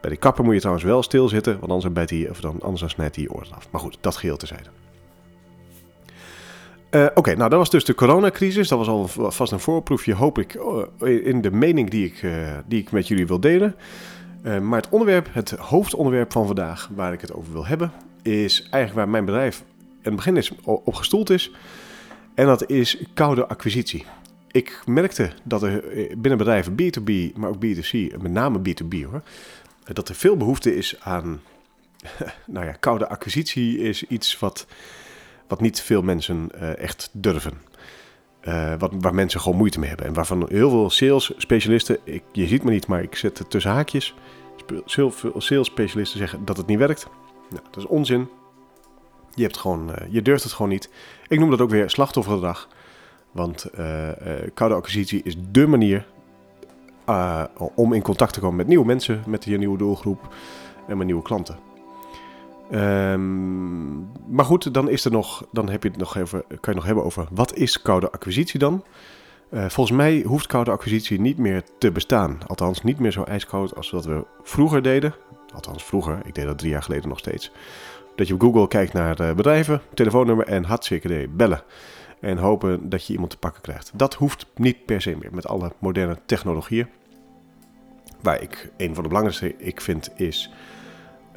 Bij 0.00 0.10
de 0.10 0.16
kapper 0.16 0.44
moet 0.44 0.54
je 0.54 0.60
trouwens 0.60 0.86
wel 0.86 1.02
stilzitten, 1.02 1.58
want 1.58 1.72
anders, 1.72 1.92
bijt 1.92 2.10
hij, 2.10 2.28
of 2.30 2.40
dan, 2.40 2.60
anders 2.60 2.92
snijdt 2.92 3.14
hij 3.14 3.24
je 3.24 3.32
oren 3.32 3.54
af. 3.54 3.68
Maar 3.70 3.80
goed, 3.80 3.98
dat 4.00 4.16
geheel 4.16 4.36
tezijde. 4.36 4.68
Uh, 6.90 7.06
Oké, 7.14 7.34
nou 7.34 7.50
dat 7.50 7.58
was 7.58 7.70
dus 7.70 7.84
de 7.84 7.94
coronacrisis. 7.94 8.68
Dat 8.68 8.78
was 8.78 8.88
al 8.88 9.30
vast 9.30 9.52
een 9.52 9.60
voorproefje, 9.60 10.14
hoop 10.14 10.38
ik, 10.38 10.54
uh, 11.00 11.26
in 11.26 11.40
de 11.40 11.50
mening 11.50 11.90
die 11.90 12.06
ik, 12.06 12.22
uh, 12.22 12.32
die 12.66 12.80
ik 12.80 12.92
met 12.92 13.08
jullie 13.08 13.26
wil 13.26 13.40
delen. 13.40 13.74
maar 14.42 14.80
het 14.80 14.88
onderwerp, 14.88 15.28
het 15.32 15.50
hoofdonderwerp 15.50 16.32
van 16.32 16.46
vandaag, 16.46 16.90
waar 16.94 17.12
ik 17.12 17.20
het 17.20 17.32
over 17.32 17.52
wil 17.52 17.66
hebben, 17.66 17.92
is 18.22 18.60
eigenlijk 18.60 18.94
waar 18.94 19.08
mijn 19.08 19.24
bedrijf 19.24 19.62
in 19.78 19.96
het 20.02 20.16
begin 20.16 20.36
is, 20.36 20.52
op 20.64 20.94
gestoeld 20.94 21.30
is. 21.30 21.52
En 22.40 22.46
dat 22.46 22.70
is 22.70 23.02
koude 23.14 23.46
acquisitie. 23.46 24.04
Ik 24.50 24.82
merkte 24.86 25.30
dat 25.42 25.62
er 25.62 25.82
binnen 26.18 26.38
bedrijven 26.38 26.72
B2B, 26.72 27.36
maar 27.36 27.48
ook 27.50 27.64
B2C, 27.64 28.20
met 28.20 28.32
name 28.32 28.58
B2B 28.58 29.04
hoor, 29.04 29.22
dat 29.84 30.08
er 30.08 30.14
veel 30.14 30.36
behoefte 30.36 30.76
is 30.76 31.00
aan, 31.00 31.40
nou 32.46 32.66
ja, 32.66 32.72
koude 32.72 33.08
acquisitie 33.08 33.78
is 33.78 34.06
iets 34.06 34.38
wat 34.38 34.66
wat 35.48 35.60
niet 35.60 35.80
veel 35.80 36.02
mensen 36.02 36.48
uh, 36.54 36.78
echt 36.78 37.10
durven. 37.12 37.52
Uh, 38.48 38.74
wat, 38.78 38.92
waar 39.00 39.14
mensen 39.14 39.40
gewoon 39.40 39.58
moeite 39.58 39.78
mee 39.78 39.88
hebben. 39.88 40.06
En 40.06 40.12
waarvan 40.14 40.46
heel 40.48 40.70
veel 40.70 40.90
sales 40.90 41.32
specialisten, 41.36 41.98
ik, 42.04 42.22
je 42.32 42.46
ziet 42.46 42.62
me 42.62 42.70
niet, 42.70 42.86
maar 42.86 43.02
ik 43.02 43.16
zet 43.16 43.38
het 43.38 43.50
tussen 43.50 43.70
haakjes. 43.70 44.14
Heel 44.84 45.10
veel 45.10 45.40
sales 45.40 45.66
specialisten 45.66 46.18
zeggen 46.18 46.44
dat 46.44 46.56
het 46.56 46.66
niet 46.66 46.78
werkt. 46.78 47.06
Nou, 47.50 47.62
dat 47.70 47.76
is 47.76 47.86
onzin. 47.86 48.28
Je, 49.34 49.42
hebt 49.42 49.56
gewoon, 49.56 49.90
uh, 49.90 49.94
je 50.08 50.22
durft 50.22 50.42
het 50.42 50.52
gewoon 50.52 50.70
niet. 50.70 50.90
Ik 51.28 51.38
noem 51.38 51.50
dat 51.50 51.60
ook 51.60 51.70
weer 51.70 51.90
slachtoffergedrag. 51.90 52.68
Want 53.30 53.66
koude 54.54 54.74
acquisitie 54.74 55.22
is 55.22 55.36
dé 55.38 55.66
manier 55.66 56.06
om 57.74 57.92
in 57.92 58.02
contact 58.02 58.32
te 58.32 58.40
komen 58.40 58.56
met 58.56 58.66
nieuwe 58.66 58.86
mensen, 58.86 59.22
met 59.26 59.44
je 59.44 59.58
nieuwe 59.58 59.78
doelgroep 59.78 60.34
en 60.88 60.96
met 60.96 61.06
nieuwe 61.06 61.22
klanten. 61.22 61.58
Um, 62.72 64.10
maar 64.28 64.44
goed, 64.44 64.74
dan, 64.74 64.88
is 64.88 65.04
er 65.04 65.10
nog, 65.10 65.46
dan 65.52 65.68
heb 65.68 65.82
je 65.82 65.88
het 65.88 65.98
nog 65.98 66.16
even, 66.16 66.44
kan 66.48 66.72
je 66.72 66.74
nog 66.74 66.84
hebben 66.84 67.04
over 67.04 67.26
wat 67.30 67.54
is 67.54 67.82
koude 67.82 68.10
acquisitie 68.10 68.58
dan? 68.58 68.84
Uh, 69.50 69.68
volgens 69.68 69.96
mij 69.96 70.22
hoeft 70.26 70.46
koude 70.46 70.70
acquisitie 70.70 71.20
niet 71.20 71.38
meer 71.38 71.62
te 71.78 71.92
bestaan. 71.92 72.38
Althans, 72.46 72.82
niet 72.82 72.98
meer 72.98 73.12
zo 73.12 73.22
ijskoud 73.22 73.76
als 73.76 73.90
wat 73.90 74.04
we 74.04 74.24
vroeger 74.42 74.82
deden. 74.82 75.14
Althans, 75.54 75.84
vroeger. 75.84 76.20
Ik 76.24 76.34
deed 76.34 76.44
dat 76.44 76.58
drie 76.58 76.70
jaar 76.70 76.82
geleden 76.82 77.08
nog 77.08 77.18
steeds. 77.18 77.52
Dat 78.20 78.28
je 78.28 78.34
op 78.34 78.40
Google 78.40 78.68
kijkt 78.68 78.92
naar 78.92 79.20
uh, 79.20 79.32
bedrijven, 79.32 79.80
telefoonnummer 79.94 80.46
en 80.46 80.64
hartstikke 80.64 81.28
bellen. 81.30 81.62
En 82.20 82.38
hopen 82.38 82.88
dat 82.88 83.06
je 83.06 83.12
iemand 83.12 83.30
te 83.30 83.38
pakken 83.38 83.62
krijgt. 83.62 83.90
Dat 83.94 84.14
hoeft 84.14 84.46
niet 84.54 84.84
per 84.84 85.00
se 85.00 85.16
meer 85.20 85.34
met 85.34 85.46
alle 85.46 85.72
moderne 85.78 86.18
technologieën. 86.26 86.86
Waar 88.22 88.42
ik 88.42 88.70
een 88.76 88.94
van 88.94 89.02
de 89.02 89.08
belangrijkste 89.08 89.56
ik 89.56 89.80
vind 89.80 90.10
is 90.16 90.50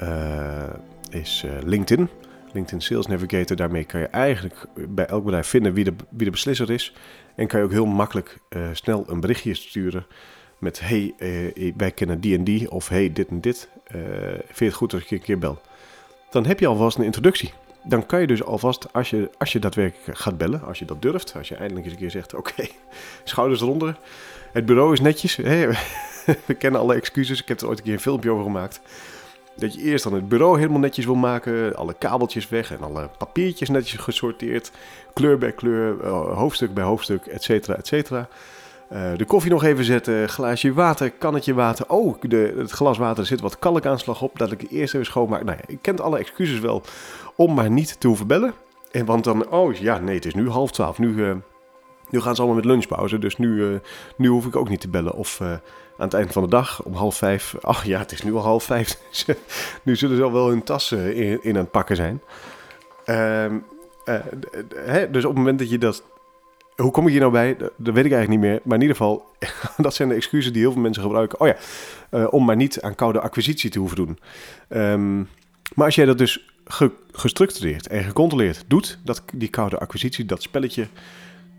uh, 0.02 0.62
is 1.10 1.44
uh, 1.46 1.52
LinkedIn. 1.62 2.08
LinkedIn 2.52 2.80
Sales 2.80 3.06
Navigator. 3.06 3.56
Daarmee 3.56 3.84
kan 3.84 4.00
je 4.00 4.06
eigenlijk 4.06 4.66
bij 4.88 5.06
elk 5.06 5.24
bedrijf 5.24 5.46
vinden 5.46 5.74
wie 5.74 5.84
de, 5.84 5.94
wie 6.10 6.24
de 6.24 6.30
beslisser 6.30 6.70
is. 6.70 6.94
En 7.36 7.46
kan 7.46 7.58
je 7.58 7.64
ook 7.64 7.72
heel 7.72 7.86
makkelijk 7.86 8.38
snel 8.72 9.04
een 9.06 9.20
berichtje 9.20 9.54
sturen 9.54 10.06
met 10.58 10.80
hey, 10.80 11.14
wij 11.76 11.90
kennen 11.90 12.20
die 12.20 12.36
en 12.36 12.44
die 12.44 12.70
of 12.70 12.88
hey, 12.88 13.12
dit 13.12 13.28
en 13.28 13.40
dit. 13.40 13.68
vind 14.44 14.58
je 14.58 14.64
het 14.64 14.74
goed 14.74 14.92
als 14.92 15.02
ik 15.02 15.08
je 15.08 15.16
een 15.16 15.22
keer 15.22 15.38
bel? 15.38 15.60
Dan 16.34 16.46
heb 16.46 16.60
je 16.60 16.66
alvast 16.66 16.98
een 16.98 17.04
introductie. 17.04 17.52
Dan 17.82 18.06
kan 18.06 18.20
je 18.20 18.26
dus 18.26 18.44
alvast, 18.44 18.92
als 18.92 19.10
je, 19.10 19.30
als 19.38 19.52
je 19.52 19.58
daadwerkelijk 19.58 20.18
gaat 20.18 20.38
bellen, 20.38 20.62
als 20.62 20.78
je 20.78 20.84
dat 20.84 21.02
durft, 21.02 21.34
als 21.36 21.48
je 21.48 21.54
eindelijk 21.54 21.84
eens 21.84 21.94
een 21.94 22.00
keer 22.00 22.10
zegt, 22.10 22.34
oké, 22.40 22.66
schouders 23.24 23.60
eronder. 23.60 23.96
Het 24.52 24.66
bureau 24.66 24.92
is 24.92 25.00
netjes. 25.00 25.36
We 26.46 26.54
kennen 26.58 26.80
alle 26.80 26.94
excuses. 26.94 27.40
Ik 27.40 27.48
heb 27.48 27.60
er 27.60 27.68
ooit 27.68 27.78
een 27.78 27.84
keer 27.84 27.92
een 27.92 28.00
filmpje 28.00 28.30
over 28.30 28.44
gemaakt. 28.44 28.80
Dat 29.56 29.74
je 29.74 29.80
eerst 29.80 30.04
dan 30.04 30.14
het 30.14 30.28
bureau 30.28 30.58
helemaal 30.58 30.78
netjes 30.78 31.04
wil 31.04 31.14
maken. 31.14 31.76
Alle 31.76 31.94
kabeltjes 31.98 32.48
weg 32.48 32.72
en 32.72 32.80
alle 32.80 33.10
papiertjes 33.18 33.68
netjes 33.68 34.00
gesorteerd. 34.00 34.70
Kleur 35.12 35.38
bij 35.38 35.52
kleur, 35.52 36.00
eh, 36.00 36.36
hoofdstuk 36.36 36.74
bij 36.74 36.84
hoofdstuk, 36.84 37.26
et 37.26 37.42
cetera, 37.42 37.76
et 37.76 37.86
cetera. 37.86 38.28
Eh, 38.94 39.02
de 39.16 39.24
koffie 39.24 39.50
nog 39.50 39.64
even 39.64 39.84
zetten, 39.84 40.28
glaasje 40.28 40.72
water, 40.72 41.10
kannetje 41.10 41.54
water. 41.54 41.84
Oh, 41.88 42.20
de, 42.22 42.54
het 42.56 42.70
glas 42.70 42.98
water 42.98 43.26
zit 43.26 43.40
wat 43.40 43.58
kalkaanslag 43.58 44.22
op, 44.22 44.38
dat 44.38 44.52
ik 44.52 44.70
eerst 44.70 44.94
even 44.94 45.06
schoonmaak. 45.06 45.44
Nou 45.44 45.56
ja, 45.56 45.64
ik 45.66 45.78
kent 45.80 46.00
alle 46.00 46.18
excuses 46.18 46.58
wel 46.58 46.82
om 47.36 47.54
maar 47.54 47.70
niet 47.70 48.00
te 48.00 48.06
hoeven 48.06 48.26
bellen. 48.26 48.54
En 48.90 49.04
want 49.04 49.24
dan, 49.24 49.48
oh 49.48 49.74
ja, 49.74 49.98
nee, 49.98 50.14
het 50.14 50.24
is 50.24 50.34
nu 50.34 50.48
half 50.48 50.70
twaalf. 50.70 50.98
Nu, 50.98 51.08
uh, 51.08 51.34
nu 52.10 52.20
gaan 52.20 52.34
ze 52.34 52.40
allemaal 52.40 52.60
met 52.60 52.70
lunchpauze, 52.70 53.18
dus 53.18 53.36
nu, 53.36 53.48
uh, 53.48 53.78
nu 54.16 54.28
hoef 54.28 54.46
ik 54.46 54.56
ook 54.56 54.68
niet 54.68 54.80
te 54.80 54.88
bellen. 54.88 55.14
Of 55.14 55.40
aan 55.40 55.60
het 55.96 56.14
eind 56.14 56.32
van 56.32 56.42
de 56.42 56.48
dag, 56.48 56.82
om 56.82 56.94
half 56.94 57.16
vijf, 57.16 57.54
ach 57.60 57.84
ja, 57.84 57.98
het 57.98 58.12
is 58.12 58.22
nu 58.22 58.34
al 58.34 58.42
half 58.42 58.64
vijf. 58.64 58.98
nu 59.84 59.96
zullen 59.96 60.16
ze 60.16 60.22
al 60.22 60.32
wel 60.32 60.48
hun 60.48 60.62
tassen 60.62 61.14
in, 61.14 61.42
in 61.42 61.54
aan 61.54 61.62
het 61.62 61.70
pakken 61.70 61.96
zijn. 61.96 62.22
Ehm, 63.04 63.58
dus 65.10 65.24
op 65.24 65.30
het 65.30 65.38
moment 65.38 65.58
dat 65.58 65.70
je 65.70 65.78
dat 65.78 66.02
hoe 66.76 66.90
kom 66.90 67.04
ik 67.04 67.10
hier 67.10 67.20
nou 67.20 67.32
bij? 67.32 67.56
Dat, 67.56 67.72
weet 67.76 68.04
ik 68.04 68.12
eigenlijk 68.12 68.28
niet 68.28 68.50
meer. 68.50 68.60
Maar 68.64 68.74
in 68.74 68.82
ieder 68.82 68.96
geval, 68.96 69.26
dat 69.76 69.94
zijn 69.94 70.08
de 70.08 70.14
excuses 70.14 70.52
die 70.52 70.62
heel 70.62 70.72
veel 70.72 70.80
mensen 70.80 71.02
gebruiken. 71.02 71.40
Oh 71.40 71.46
ja, 71.46 71.56
uh, 72.10 72.26
om 72.30 72.44
maar 72.44 72.56
niet 72.56 72.80
aan 72.80 72.94
koude 72.94 73.20
acquisitie 73.20 73.70
te 73.70 73.78
hoeven 73.78 73.96
doen. 73.96 74.18
Um, 74.68 75.28
maar 75.74 75.86
als 75.86 75.94
jij 75.94 76.04
dat 76.04 76.18
dus 76.18 76.54
ge 76.64 76.90
gestructureerd 77.12 77.86
en 77.86 78.04
gecontroleerd 78.04 78.64
doet, 78.66 78.98
dat, 79.04 79.22
die 79.34 79.48
koude 79.48 79.78
acquisitie, 79.78 80.24
dat 80.24 80.42
spelletje, 80.42 80.86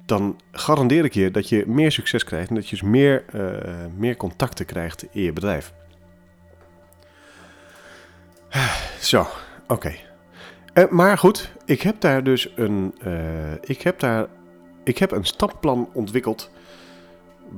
dan 0.06 0.40
garandeer 0.52 1.06
ik 1.06 1.14
je 1.14 1.32
dat 1.32 1.50
je 1.50 1.64
meer 1.68 1.92
succes 1.92 2.24
krijgt 2.24 2.50
en 2.50 2.56
dat 2.56 2.70
je 2.70 2.76
dus 2.76 2.86
meer, 2.86 3.26
uh, 3.36 3.42
meer 3.98 4.16
contacten 4.16 4.66
krijgt 4.66 5.06
in 5.12 5.22
je 5.22 5.34
bedrijf. 5.34 5.74
Zo, 9.00 9.28
oké. 9.68 9.96
Uh, 10.74 10.88
maar 10.90 11.18
goed, 11.18 11.52
ik 11.66 11.82
heb 11.82 12.02
daar 12.02 12.24
dus 12.24 12.52
een. 12.56 12.96
ik 13.62 13.82
heb 13.82 14.00
daar 14.00 14.28
ik 14.86 14.98
heb 14.98 15.12
een 15.12 15.26
stappenplan 15.26 15.90
ontwikkeld 15.94 16.52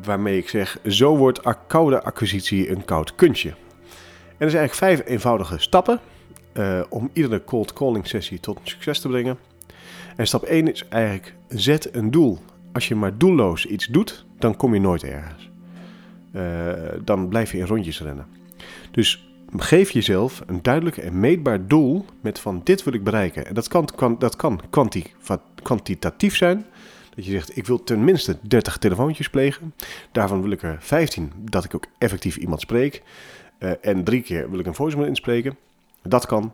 waarmee 0.04 0.38
ik 0.38 0.50
zeg, 0.50 0.80
zo 0.86 1.18
wordt 1.18 1.42
koude 1.68 2.04
acquisitie 2.04 2.70
een 2.70 2.86
koud 2.86 3.16
kunstje. 3.16 3.50
En 3.50 4.46
er 4.46 4.50
zijn 4.50 4.62
eigenlijk 4.62 4.74
vijf 4.74 5.14
eenvoudige 5.14 5.58
stappen 5.58 6.00
uh, 6.54 6.82
om 6.90 7.10
iedere 7.14 7.44
cold 7.44 7.74
calling 7.74 8.08
sessie 8.08 8.40
tot 8.40 8.60
succes 8.64 9.00
te 9.00 9.08
brengen. 9.08 9.38
En 10.16 10.28
stap 10.28 10.44
1 10.44 10.72
is 10.72 10.88
eigenlijk, 10.88 11.36
zet 11.48 11.96
een 11.96 12.12
doel. 12.12 12.40
Als 12.74 12.88
je 12.88 12.96
maar 12.96 13.18
doelloos 13.18 13.66
iets 13.66 13.86
doet, 13.86 14.26
dan 14.40 14.56
kom 14.56 14.74
je 14.74 14.80
nooit 14.80 15.04
ergens. 15.04 15.50
Uh, 16.34 16.72
dan 17.04 17.28
blijf 17.28 17.52
je 17.52 17.58
in 17.58 17.66
rondjes 17.66 18.02
rennen. 18.02 18.26
Dus 18.92 19.32
geef 19.56 19.90
jezelf 19.90 20.42
een 20.46 20.60
duidelijk 20.62 20.98
en 20.98 21.20
meetbaar 21.20 21.68
doel 21.68 22.06
met 22.22 22.40
van 22.40 22.62
dit 22.64 22.84
wil 22.84 22.94
ik 22.94 23.04
bereiken. 23.04 23.46
En 23.46 23.54
dat 23.54 23.68
kan, 23.68 23.88
kan, 23.96 24.16
dat 24.20 24.36
kan 24.36 24.62
kwanti, 24.70 25.04
kwantitatief 25.64 26.36
zijn, 26.36 26.66
dat 27.18 27.26
je 27.26 27.32
zegt, 27.32 27.58
ik 27.58 27.66
wil 27.66 27.84
tenminste 27.84 28.38
30 28.42 28.78
telefoontjes 28.78 29.30
plegen. 29.30 29.74
Daarvan 30.12 30.42
wil 30.42 30.52
ik 30.52 30.62
er 30.62 30.78
15 30.80 31.32
dat 31.38 31.64
ik 31.64 31.76
ook 31.76 31.86
effectief 31.98 32.38
iemand 32.38 32.62
spreek. 32.62 33.04
Uh, 33.60 33.72
en 33.82 34.04
drie 34.04 34.22
keer 34.22 34.50
wil 34.50 34.60
ik 34.60 34.66
een 34.66 34.76
voicemail 34.76 35.08
inspreken. 35.08 35.58
Dat 36.04 36.26
kan. 36.26 36.54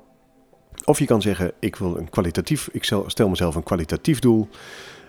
Of 0.86 1.00
je 1.00 1.06
kan 1.06 1.22
zeggen, 1.22 1.52
ik 1.60 1.76
wil 1.76 1.98
een 1.98 2.10
kwalitatief, 2.10 2.70
ik 2.72 2.84
stel 2.84 3.30
mezelf 3.30 3.56
een 3.56 3.64
kwalitatief 3.64 4.20
doel. 4.20 4.48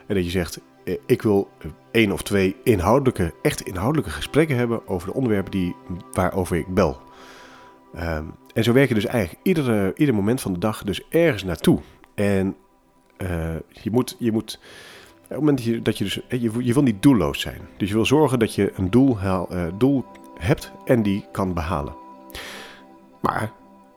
En 0.07 0.15
dat 0.15 0.25
je 0.25 0.31
zegt, 0.31 0.61
eh, 0.85 0.95
ik 1.07 1.23
wil 1.23 1.51
één 1.91 2.13
of 2.13 2.23
twee 2.23 2.57
inhoudelijke, 2.65 3.35
echt 3.43 3.61
inhoudelijke 3.61 4.11
gesprekken 4.11 4.57
hebben 4.57 4.89
over 4.89 5.09
de 5.09 5.15
onderwerpen 5.15 5.51
die, 5.51 5.77
waarover 6.13 6.57
ik 6.57 6.75
bel. 6.75 7.01
Um, 7.97 8.35
en 8.55 8.65
zo 8.65 8.73
werk 8.73 8.89
je 8.89 8.95
dus 8.95 9.07
eigenlijk 9.07 9.47
iedere, 9.47 9.93
ieder 9.97 10.15
moment 10.15 10.41
van 10.41 10.53
de 10.53 10.59
dag 10.59 10.83
dus 10.83 11.03
ergens 11.09 11.45
naartoe. 11.45 11.81
En 12.15 12.57
je 13.69 13.91
moet, 13.91 14.17
je 14.19 14.33
moet 14.33 14.59
op 15.25 15.31
het 15.31 15.39
moment 15.39 15.57
dat 15.57 15.67
je, 15.67 15.83
dat 15.83 15.99
je 15.99 16.05
dus, 16.05 16.21
je, 16.29 16.65
je 16.65 16.73
wil 16.73 16.83
niet 16.83 17.03
doelloos 17.03 17.41
zijn. 17.41 17.61
Dus 17.77 17.89
je 17.89 17.95
wil 17.95 18.07
zorgen 18.07 18.39
dat 18.39 18.55
je 18.55 18.73
een 18.77 18.91
doel, 18.91 19.19
uh, 19.23 19.65
doel 19.79 20.05
hebt 20.39 20.73
en 20.85 21.03
die 21.03 21.27
kan 21.33 21.55
behalen. 21.55 21.95
Maar 23.21 23.53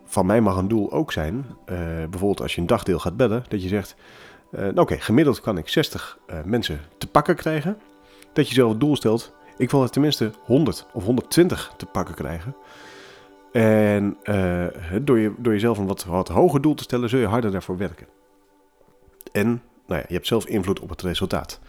van 0.05 0.25
mij 0.25 0.41
mag 0.41 0.57
een 0.57 0.67
doel 0.67 0.91
ook 0.91 1.12
zijn, 1.12 1.36
uh, 1.36 1.77
bijvoorbeeld 2.10 2.41
als 2.41 2.55
je 2.55 2.62
een 2.62 2.67
dagdeel 2.67 3.00
gaat 3.00 3.17
bellen, 3.17 3.43
dat 3.48 3.62
je 3.62 3.67
zegt, 3.67 3.96
nou 4.51 4.79
oké, 4.79 5.00
gemiddeld 5.00 5.41
kan 5.41 5.57
ik 5.57 5.69
60 5.69 6.19
mensen 6.46 6.79
te 6.98 7.07
pakken 7.07 7.36
krijgen. 7.36 7.77
Dat 8.34 8.48
je 8.48 8.53
zelf 8.53 8.69
het 8.69 8.79
doel 8.79 8.96
stelt, 8.96 9.34
ik 9.57 9.72
wil 9.72 9.84
er 9.84 9.89
tenminste 9.89 10.31
100 10.43 10.88
of 10.93 11.03
120 11.03 11.74
te 11.77 11.86
pakken 11.86 12.15
krijgen. 12.15 12.55
En 13.51 14.17
door, 15.01 15.19
je, 15.19 15.34
door 15.38 15.53
jezelf 15.53 15.77
een 15.77 15.88
wat, 15.88 16.05
wat 16.05 16.27
hoger 16.27 16.62
doel 16.62 16.74
te 16.74 16.84
stellen, 16.84 17.10
zul 17.10 17.19
je 17.19 17.25
harder 17.25 17.51
daarvoor 17.51 17.77
werken. 17.77 18.07
En 19.31 19.62
nou 19.88 20.00
ja, 20.00 20.06
je 20.08 20.13
hebt 20.13 20.27
zelf 20.27 20.46
invloed 20.46 20.79
op 20.79 20.89
het 20.89 21.01
resultaat. 21.01 21.60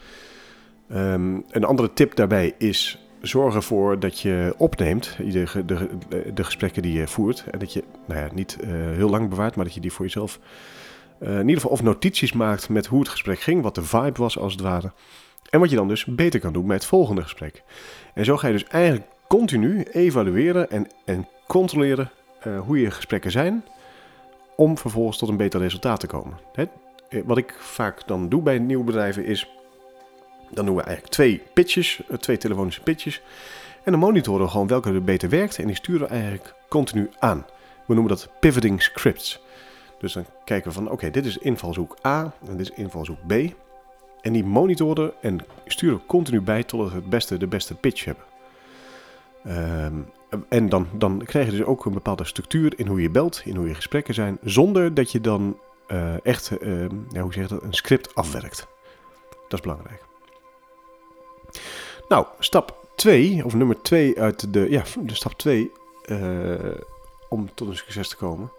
Um, 0.92 1.44
een 1.50 1.64
andere 1.64 1.92
tip 1.92 2.14
daarbij 2.14 2.54
is 2.58 2.98
zorg 3.20 3.54
ervoor 3.54 3.98
dat 3.98 4.20
je 4.20 4.54
opneemt 4.56 5.16
de, 5.16 5.62
de, 5.66 6.32
de 6.34 6.44
gesprekken 6.44 6.82
die 6.82 6.98
je 6.98 7.06
voert. 7.06 7.44
En 7.50 7.58
dat 7.58 7.72
je 7.72 7.84
nou 8.06 8.20
ja, 8.20 8.28
niet 8.32 8.58
uh, 8.60 8.70
heel 8.70 9.08
lang 9.08 9.28
bewaart, 9.28 9.56
maar 9.56 9.64
dat 9.64 9.74
je 9.74 9.80
die 9.80 9.92
voor 9.92 10.04
jezelf 10.04 10.38
uh, 11.20 11.28
in 11.28 11.38
ieder 11.38 11.54
geval 11.54 11.70
of 11.70 11.82
notities 11.82 12.32
maakt 12.32 12.68
met 12.68 12.86
hoe 12.86 12.98
het 12.98 13.08
gesprek 13.08 13.40
ging, 13.40 13.62
wat 13.62 13.74
de 13.74 13.82
vibe 13.82 14.18
was 14.18 14.38
als 14.38 14.52
het 14.52 14.62
ware. 14.62 14.92
En 15.50 15.60
wat 15.60 15.70
je 15.70 15.76
dan 15.76 15.88
dus 15.88 16.04
beter 16.04 16.40
kan 16.40 16.52
doen 16.52 16.66
met 16.66 16.76
het 16.76 16.86
volgende 16.86 17.22
gesprek. 17.22 17.62
En 18.14 18.24
zo 18.24 18.36
ga 18.36 18.46
je 18.46 18.52
dus 18.52 18.64
eigenlijk 18.64 19.06
continu 19.28 19.82
evalueren 19.82 20.70
en, 20.70 20.86
en 21.04 21.28
controleren 21.46 22.10
uh, 22.46 22.60
hoe 22.60 22.80
je 22.80 22.90
gesprekken 22.90 23.30
zijn. 23.30 23.64
Om 24.56 24.78
vervolgens 24.78 25.18
tot 25.18 25.28
een 25.28 25.36
beter 25.36 25.60
resultaat 25.60 26.00
te 26.00 26.06
komen. 26.06 26.38
Eh, 27.08 27.20
wat 27.24 27.38
ik 27.38 27.54
vaak 27.58 28.06
dan 28.06 28.28
doe 28.28 28.42
bij 28.42 28.58
nieuwe 28.58 28.84
bedrijven 28.84 29.24
is, 29.24 29.50
dan 30.50 30.66
doen 30.66 30.76
we 30.76 30.82
eigenlijk 30.82 31.12
twee 31.14 31.42
pitches, 31.52 32.02
eh, 32.08 32.16
twee 32.16 32.36
telefonische 32.36 32.82
pitches. 32.82 33.22
En 33.84 33.92
dan 33.92 34.00
monitoren 34.00 34.44
we 34.44 34.50
gewoon 34.50 34.66
welke 34.66 34.92
er 34.92 35.04
beter 35.04 35.28
werkt 35.28 35.58
en 35.58 35.66
die 35.66 35.76
sturen 35.76 36.00
we 36.00 36.14
eigenlijk 36.14 36.54
continu 36.68 37.10
aan. 37.18 37.46
We 37.86 37.94
noemen 37.94 38.12
dat 38.12 38.28
pivoting 38.40 38.82
scripts. 38.82 39.40
Dus 39.98 40.12
dan 40.12 40.24
kijken 40.44 40.68
we 40.68 40.74
van, 40.74 40.90
oké, 40.90 41.10
dit 41.10 41.26
is 41.26 41.38
invalshoek 41.38 41.96
A 42.06 42.32
en 42.48 42.56
dit 42.56 42.70
is 42.70 42.76
invalshoek 42.76 43.26
B. 43.26 43.32
En 44.20 44.32
die 44.32 44.44
monitoren 44.44 45.12
en 45.20 45.38
sturen 45.66 46.06
continu 46.06 46.40
bij 46.40 46.62
totdat 46.62 46.88
we 46.88 46.94
het 46.94 47.10
beste, 47.10 47.36
de 47.36 47.46
beste 47.46 47.74
pitch 47.74 48.04
hebben. 48.04 48.24
Um, 49.46 50.06
en 50.48 50.68
dan, 50.68 50.88
dan 50.92 51.22
krijg 51.24 51.46
je 51.46 51.56
dus 51.56 51.64
ook 51.64 51.84
een 51.84 51.92
bepaalde 51.92 52.24
structuur 52.24 52.72
in 52.76 52.86
hoe 52.86 53.02
je 53.02 53.10
belt, 53.10 53.42
in 53.44 53.56
hoe 53.56 53.68
je 53.68 53.74
gesprekken 53.74 54.14
zijn, 54.14 54.38
zonder 54.42 54.94
dat 54.94 55.12
je 55.12 55.20
dan 55.20 55.56
uh, 55.88 56.26
echt, 56.26 56.50
uh, 56.60 56.86
ja, 57.10 57.20
hoe 57.20 57.32
zeg 57.32 57.48
je 57.48 57.54
dat, 57.54 57.62
een 57.62 57.74
script 57.74 58.14
afwerkt. 58.14 58.66
Dat 59.48 59.58
is 59.58 59.60
belangrijk. 59.60 60.02
Nou, 62.08 62.26
stap 62.38 62.86
2, 62.94 63.44
of 63.44 63.54
nummer 63.54 63.82
2 63.82 64.20
uit 64.20 64.52
de, 64.52 64.70
ja, 64.70 64.82
de 65.00 65.14
stap 65.14 65.32
2, 65.32 65.70
uh, 66.06 66.54
eh, 66.54 66.74
om 67.28 67.54
tot 67.54 67.68
een 67.68 67.76
succes 67.76 68.08
te 68.08 68.16
komen, 68.16 68.52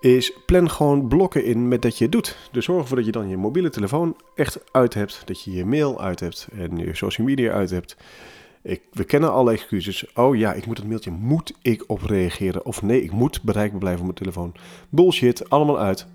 is 0.00 0.32
plan 0.46 0.70
gewoon 0.70 1.08
blokken 1.08 1.44
in 1.44 1.68
met 1.68 1.82
dat 1.82 1.98
je 1.98 2.04
het 2.04 2.12
doet. 2.12 2.36
Dus 2.52 2.64
zorg 2.64 2.80
ervoor 2.82 2.96
dat 2.96 3.06
je 3.06 3.12
dan 3.12 3.28
je 3.28 3.36
mobiele 3.36 3.70
telefoon 3.70 4.16
echt 4.34 4.58
uit 4.72 4.94
hebt, 4.94 5.22
dat 5.24 5.42
je 5.42 5.52
je 5.52 5.64
mail 5.64 6.00
uit 6.00 6.20
hebt 6.20 6.48
en 6.52 6.76
je 6.76 6.94
social 6.94 7.26
media 7.26 7.52
uit 7.52 7.70
hebt. 7.70 7.96
Ik, 8.62 8.82
we 8.92 9.04
kennen 9.04 9.32
alle 9.32 9.52
excuses. 9.52 10.12
Oh 10.14 10.36
ja, 10.36 10.52
ik 10.52 10.66
moet 10.66 10.78
het 10.78 10.86
mailtje, 10.86 11.10
moet 11.10 11.52
ik 11.62 11.84
op 11.86 12.02
reageren? 12.02 12.64
Of 12.66 12.82
nee, 12.82 13.02
ik 13.02 13.12
moet 13.12 13.42
bereikbaar 13.42 13.80
blijven 13.80 14.00
op 14.00 14.06
mijn 14.06 14.18
telefoon. 14.18 14.54
Bullshit, 14.88 15.50
allemaal 15.50 15.78
uit. 15.78 16.06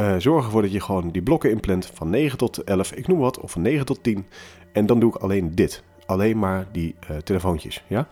Uh, 0.00 0.14
zorg 0.18 0.44
ervoor 0.44 0.62
dat 0.62 0.72
je 0.72 0.80
gewoon 0.80 1.10
die 1.10 1.22
blokken 1.22 1.50
inplant 1.50 1.90
van 1.94 2.10
9 2.10 2.38
tot 2.38 2.64
11, 2.64 2.92
ik 2.92 3.06
noem 3.06 3.18
wat, 3.18 3.40
of 3.40 3.50
van 3.50 3.62
9 3.62 3.86
tot 3.86 4.02
10. 4.02 4.26
En 4.72 4.86
dan 4.86 5.00
doe 5.00 5.14
ik 5.14 5.22
alleen 5.22 5.54
dit. 5.54 5.82
Alleen 6.06 6.38
maar 6.38 6.66
die 6.72 6.94
uh, 7.10 7.16
telefoontjes, 7.16 7.84
ja? 7.86 8.08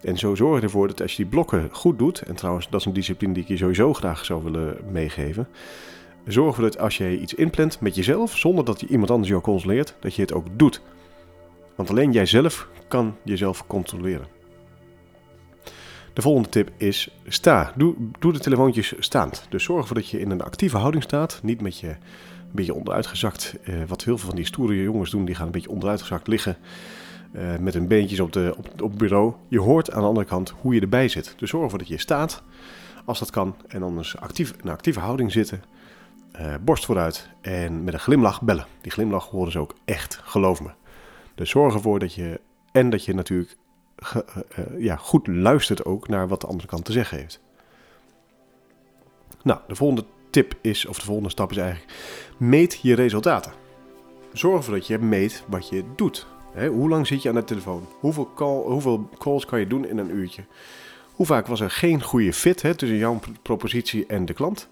En 0.00 0.18
zo 0.18 0.34
zorg 0.34 0.56
je 0.56 0.62
ervoor 0.62 0.86
dat 0.86 1.02
als 1.02 1.10
je 1.10 1.16
die 1.16 1.26
blokken 1.26 1.68
goed 1.72 1.98
doet, 1.98 2.22
en 2.22 2.34
trouwens, 2.34 2.68
dat 2.70 2.80
is 2.80 2.86
een 2.86 2.92
discipline 2.92 3.32
die 3.32 3.42
ik 3.42 3.48
je 3.48 3.56
sowieso 3.56 3.92
graag 3.92 4.24
zou 4.24 4.42
willen 4.42 4.76
meegeven. 4.90 5.48
Zorg 6.26 6.48
ervoor 6.48 6.64
dat 6.64 6.78
als 6.78 6.96
je 6.96 7.20
iets 7.20 7.34
inplant 7.34 7.80
met 7.80 7.94
jezelf, 7.94 8.36
zonder 8.36 8.64
dat 8.64 8.80
je 8.80 8.86
iemand 8.86 9.10
anders 9.10 9.28
jou 9.28 9.42
controleert, 9.42 9.94
dat 10.00 10.14
je 10.14 10.22
het 10.22 10.32
ook 10.32 10.46
doet. 10.52 10.82
Want 11.74 11.90
alleen 11.90 12.12
jijzelf 12.12 12.68
kan 12.88 13.16
jezelf 13.22 13.66
controleren. 13.66 14.26
De 16.14 16.22
volgende 16.22 16.48
tip 16.48 16.70
is 16.76 17.08
sta. 17.26 17.72
Doe, 17.76 17.94
doe 18.18 18.32
de 18.32 18.38
telefoontjes 18.38 18.94
staand. 18.98 19.46
Dus 19.48 19.64
zorg 19.64 19.80
ervoor 19.80 19.96
dat 19.96 20.08
je 20.08 20.20
in 20.20 20.30
een 20.30 20.42
actieve 20.42 20.76
houding 20.76 21.02
staat. 21.02 21.40
Niet 21.42 21.60
met 21.60 21.78
je 21.78 21.88
een 21.88 21.96
beetje 22.50 22.74
onderuitgezakt. 22.74 23.54
Uh, 23.64 23.74
wat 23.86 24.04
heel 24.04 24.18
veel 24.18 24.28
van 24.28 24.36
die 24.36 24.44
stoere 24.44 24.82
jongens 24.82 25.10
doen, 25.10 25.24
die 25.24 25.34
gaan 25.34 25.46
een 25.46 25.52
beetje 25.52 25.70
onderuitgezakt 25.70 26.26
liggen. 26.26 26.56
Uh, 27.32 27.56
met 27.56 27.74
hun 27.74 27.88
beentjes 27.88 28.20
op, 28.20 28.32
de, 28.32 28.54
op, 28.56 28.66
op 28.82 28.90
het 28.90 28.98
bureau. 28.98 29.34
Je 29.48 29.60
hoort 29.60 29.92
aan 29.92 30.00
de 30.00 30.06
andere 30.06 30.26
kant 30.26 30.54
hoe 30.60 30.74
je 30.74 30.80
erbij 30.80 31.08
zit. 31.08 31.34
Dus 31.36 31.50
zorg 31.50 31.64
ervoor 31.64 31.78
dat 31.78 31.88
je 31.88 31.98
staat, 31.98 32.42
als 33.04 33.18
dat 33.18 33.30
kan. 33.30 33.56
En 33.68 33.80
dan 33.80 33.96
dus 33.96 34.16
actief, 34.16 34.50
in 34.50 34.58
een 34.62 34.72
actieve 34.72 35.00
houding 35.00 35.32
zitten. 35.32 35.62
Uh, 36.40 36.54
borst 36.60 36.84
vooruit 36.84 37.28
en 37.40 37.84
met 37.84 37.94
een 37.94 38.00
glimlach 38.00 38.42
bellen. 38.42 38.66
Die 38.80 38.92
glimlach 38.92 39.28
horen 39.28 39.52
ze 39.52 39.58
ook 39.58 39.74
echt, 39.84 40.20
geloof 40.24 40.62
me. 40.62 40.70
Dus 41.34 41.50
zorg 41.50 41.74
ervoor 41.74 41.98
dat 41.98 42.14
je, 42.14 42.40
en 42.72 42.90
dat 42.90 43.04
je 43.04 43.14
natuurlijk 43.14 43.56
ge, 44.04 44.24
uh, 44.58 44.82
ja, 44.82 44.96
goed 44.96 45.26
luistert 45.26 45.84
ook 45.84 46.08
naar 46.08 46.28
wat 46.28 46.40
de 46.40 46.46
andere 46.46 46.68
kant 46.68 46.84
te 46.84 46.92
zeggen 46.92 47.18
heeft. 47.18 47.40
Nou, 49.42 49.60
de 49.66 49.74
volgende 49.74 50.04
tip 50.30 50.54
is, 50.60 50.86
of 50.86 50.98
de 50.98 51.04
volgende 51.04 51.30
stap 51.30 51.50
is 51.50 51.56
eigenlijk, 51.56 51.92
meet 52.36 52.78
je 52.82 52.94
resultaten. 52.94 53.52
Zorg 54.32 54.56
ervoor 54.56 54.74
dat 54.74 54.86
je 54.86 54.98
meet 54.98 55.44
wat 55.46 55.68
je 55.68 55.84
doet. 55.96 56.26
hoe 56.54 56.88
lang 56.88 57.06
zit 57.06 57.22
je 57.22 57.28
aan 57.28 57.34
de 57.34 57.44
telefoon? 57.44 57.86
Hoeveel, 58.00 58.30
hoeveel 58.64 59.08
calls 59.18 59.46
kan 59.46 59.60
je 59.60 59.66
doen 59.66 59.86
in 59.86 59.98
een 59.98 60.10
uurtje? 60.10 60.44
Hoe 61.14 61.26
vaak 61.26 61.46
was 61.46 61.60
er 61.60 61.70
geen 61.70 62.02
goede 62.02 62.32
fit 62.32 62.58
tussen 62.58 62.96
jouw 62.96 63.20
propositie 63.42 64.06
en 64.06 64.24
de 64.24 64.32
klant? 64.32 64.68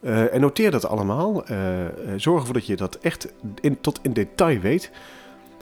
Uh, 0.00 0.34
en 0.34 0.40
noteer 0.40 0.70
dat 0.70 0.86
allemaal. 0.86 1.44
Zorg 2.16 2.40
ervoor 2.40 2.54
dat 2.54 2.66
je 2.66 2.76
dat 2.76 2.94
echt 2.94 3.32
tot 3.80 3.98
in 4.02 4.12
detail 4.12 4.58
weet. 4.60 4.90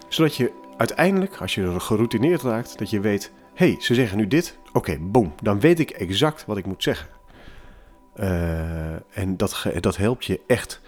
Zodat 0.09 0.37
je 0.37 0.53
uiteindelijk, 0.77 1.37
als 1.37 1.55
je 1.55 1.63
er 1.63 1.81
geroutineerd 1.81 2.43
raakt, 2.43 2.79
dat 2.79 2.91
je 2.91 3.01
weet... 3.01 3.33
Hey, 3.55 3.77
ze 3.79 3.95
zeggen 3.95 4.19
nu 4.19 4.27
dit. 4.27 4.59
Oké, 4.73 4.99
boom. 5.01 5.35
Dan 5.43 5.61
weet 5.61 5.79
ik 5.79 5.91
exact 5.91 6.45
wat 6.47 6.57
ik 6.57 6.67
moet 6.67 6.83
zeggen. 6.83 7.09
Uh, 8.17 8.93
en 8.93 9.37
dat, 9.37 9.67
dat 9.81 9.97
helpt 9.97 10.25
je 10.25 10.41
echt. 10.47 10.81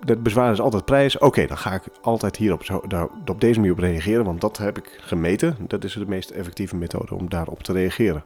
het 0.00 0.22
bezwaar 0.22 0.52
is 0.52 0.60
altijd 0.60 0.84
prijs. 0.84 1.18
Oké, 1.18 1.46
dan 1.46 1.58
ga 1.58 1.74
ik 1.74 1.82
altijd 2.00 2.36
hier 2.36 2.52
op, 2.52 2.64
zo, 2.64 2.82
daar, 2.88 3.08
op 3.26 3.40
deze 3.40 3.58
manier 3.58 3.72
op 3.72 3.78
reageren. 3.78 4.24
Want 4.24 4.40
dat 4.40 4.56
heb 4.56 4.78
ik 4.78 4.98
gemeten. 5.00 5.56
Dat 5.60 5.84
is 5.84 5.92
de 5.92 6.06
meest 6.06 6.30
effectieve 6.30 6.76
methode 6.76 7.14
om 7.14 7.28
daarop 7.28 7.62
te 7.62 7.72
reageren. 7.72 8.24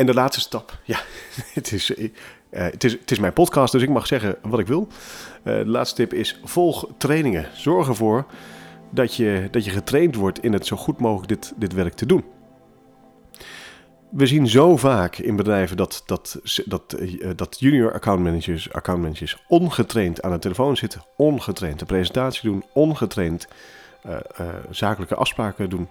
En 0.00 0.06
de 0.06 0.14
laatste 0.14 0.40
stap, 0.40 0.78
ja, 0.84 1.00
het 1.58 1.72
is, 1.72 1.90
uh, 1.90 2.08
het, 2.50 2.84
is, 2.84 2.92
het 2.92 3.10
is 3.10 3.18
mijn 3.18 3.32
podcast, 3.32 3.72
dus 3.72 3.82
ik 3.82 3.88
mag 3.88 4.06
zeggen 4.06 4.36
wat 4.42 4.58
ik 4.58 4.66
wil. 4.66 4.88
Uh, 4.88 5.54
de 5.54 5.66
laatste 5.66 5.96
tip 5.96 6.12
is: 6.12 6.40
volg 6.44 6.88
trainingen. 6.98 7.46
Zorg 7.52 7.88
ervoor 7.88 8.26
dat 8.90 9.14
je, 9.14 9.48
dat 9.50 9.64
je 9.64 9.70
getraind 9.70 10.14
wordt 10.14 10.42
in 10.42 10.52
het 10.52 10.66
zo 10.66 10.76
goed 10.76 11.00
mogelijk 11.00 11.28
dit, 11.28 11.52
dit 11.56 11.72
werk 11.72 11.94
te 11.94 12.06
doen. 12.06 12.24
We 14.10 14.26
zien 14.26 14.48
zo 14.48 14.76
vaak 14.76 15.16
in 15.16 15.36
bedrijven 15.36 15.76
dat, 15.76 16.02
dat, 16.06 16.40
dat, 16.64 16.96
uh, 17.00 17.30
dat 17.36 17.56
junior 17.58 17.92
account 17.92 18.22
managers, 18.22 18.72
account 18.72 19.02
managers 19.02 19.44
ongetraind 19.48 20.22
aan 20.22 20.32
de 20.32 20.38
telefoon 20.38 20.76
zitten, 20.76 21.04
ongetraind 21.16 21.78
de 21.78 21.84
presentatie 21.84 22.50
doen, 22.50 22.64
ongetraind 22.72 23.48
zakelijke 24.70 25.14
afspraken 25.14 25.70
doen. 25.70 25.88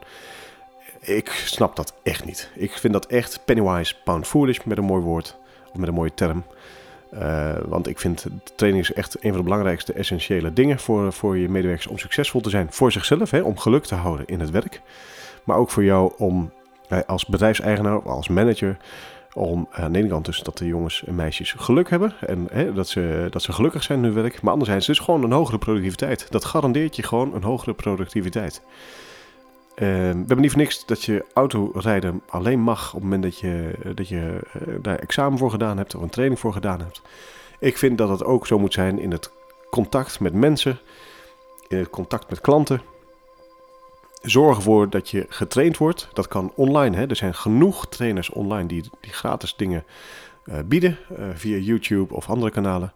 Ik 0.99 1.29
snap 1.29 1.75
dat 1.75 1.93
echt 2.03 2.25
niet. 2.25 2.51
Ik 2.55 2.71
vind 2.71 2.93
dat 2.93 3.05
echt 3.05 3.39
pennywise 3.45 3.95
pound 4.03 4.27
foolish 4.27 4.59
met 4.65 4.77
een 4.77 4.83
mooi 4.83 5.03
woord. 5.03 5.37
Of 5.71 5.77
met 5.77 5.87
een 5.87 5.93
mooie 5.93 6.13
term. 6.13 6.43
Uh, 7.13 7.55
want 7.65 7.87
ik 7.87 7.99
vind 7.99 8.25
training 8.55 8.83
is 8.83 8.93
echt 8.93 9.15
een 9.15 9.29
van 9.29 9.37
de 9.37 9.43
belangrijkste 9.43 9.93
essentiële 9.93 10.53
dingen 10.53 10.79
voor, 10.79 11.13
voor 11.13 11.37
je 11.37 11.49
medewerkers 11.49 11.87
om 11.87 11.97
succesvol 11.97 12.41
te 12.41 12.49
zijn. 12.49 12.67
Voor 12.71 12.91
zichzelf, 12.91 13.31
hè, 13.31 13.41
om 13.41 13.57
geluk 13.57 13.85
te 13.85 13.95
houden 13.95 14.27
in 14.27 14.39
het 14.39 14.49
werk. 14.49 14.81
Maar 15.43 15.57
ook 15.57 15.69
voor 15.69 15.83
jou 15.83 16.13
om 16.17 16.51
eh, 16.87 16.99
als 17.07 17.25
bedrijfseigenaar 17.25 17.97
of 17.97 18.05
als 18.05 18.27
manager. 18.27 18.77
Om 19.33 19.67
eh, 19.71 19.83
aan 19.83 19.91
de 19.91 19.99
ene 19.99 20.07
kant 20.07 20.25
dus 20.25 20.39
dat 20.39 20.57
de 20.57 20.65
jongens 20.65 21.03
en 21.05 21.15
meisjes 21.15 21.51
geluk 21.51 21.89
hebben. 21.89 22.13
En 22.19 22.47
hè, 22.51 22.73
dat, 22.73 22.87
ze, 22.87 23.27
dat 23.29 23.41
ze 23.41 23.53
gelukkig 23.53 23.83
zijn 23.83 23.97
in 23.99 24.05
hun 24.05 24.13
werk. 24.13 24.41
Maar 24.41 24.51
anderzijds 24.51 24.85
dus 24.85 24.99
gewoon 24.99 25.23
een 25.23 25.31
hogere 25.31 25.57
productiviteit. 25.57 26.31
Dat 26.31 26.45
garandeert 26.45 26.95
je 26.95 27.03
gewoon 27.03 27.35
een 27.35 27.43
hogere 27.43 27.73
productiviteit. 27.73 28.61
Uh, 29.79 29.85
we 29.85 30.17
hebben 30.17 30.41
niet 30.41 30.51
voor 30.51 30.61
niks 30.61 30.85
dat 30.85 31.03
je 31.03 31.25
autorijden 31.33 32.21
alleen 32.29 32.59
mag 32.59 32.87
op 32.87 32.93
het 32.93 33.03
moment 33.03 33.23
dat 33.23 33.39
je, 33.39 33.73
eh, 33.83 33.91
dat 33.95 34.07
je 34.07 34.39
uh, 34.67 34.75
daar 34.81 34.99
examen 34.99 35.37
voor 35.37 35.51
gedaan 35.51 35.77
hebt 35.77 35.95
of 35.95 36.01
een 36.01 36.09
training 36.09 36.39
voor 36.39 36.53
gedaan 36.53 36.79
hebt. 36.79 37.01
Ik 37.59 37.77
vind 37.77 37.97
dat 37.97 38.09
het 38.09 38.23
ook 38.23 38.47
zo 38.47 38.59
moet 38.59 38.73
zijn 38.73 38.99
in 38.99 39.11
het 39.11 39.31
contact 39.69 40.19
met 40.19 40.33
mensen, 40.33 40.79
in 41.67 41.77
het 41.77 41.89
contact 41.89 42.29
met 42.29 42.41
klanten. 42.41 42.81
Zorg 44.21 44.57
ervoor 44.57 44.89
dat 44.89 45.09
je 45.09 45.25
getraind 45.29 45.77
wordt. 45.77 46.09
Dat 46.13 46.27
kan 46.27 46.51
online. 46.55 46.95
Hè? 46.95 47.09
Er 47.09 47.15
zijn 47.15 47.35
genoeg 47.35 47.87
trainers 47.87 48.29
online 48.29 48.67
die, 48.67 48.89
die 48.99 49.13
gratis 49.13 49.55
dingen 49.55 49.83
uh, 50.45 50.55
bieden 50.65 50.97
via 51.33 51.57
YouTube 51.57 52.13
of 52.13 52.29
andere 52.29 52.51
kanalen. 52.51 52.93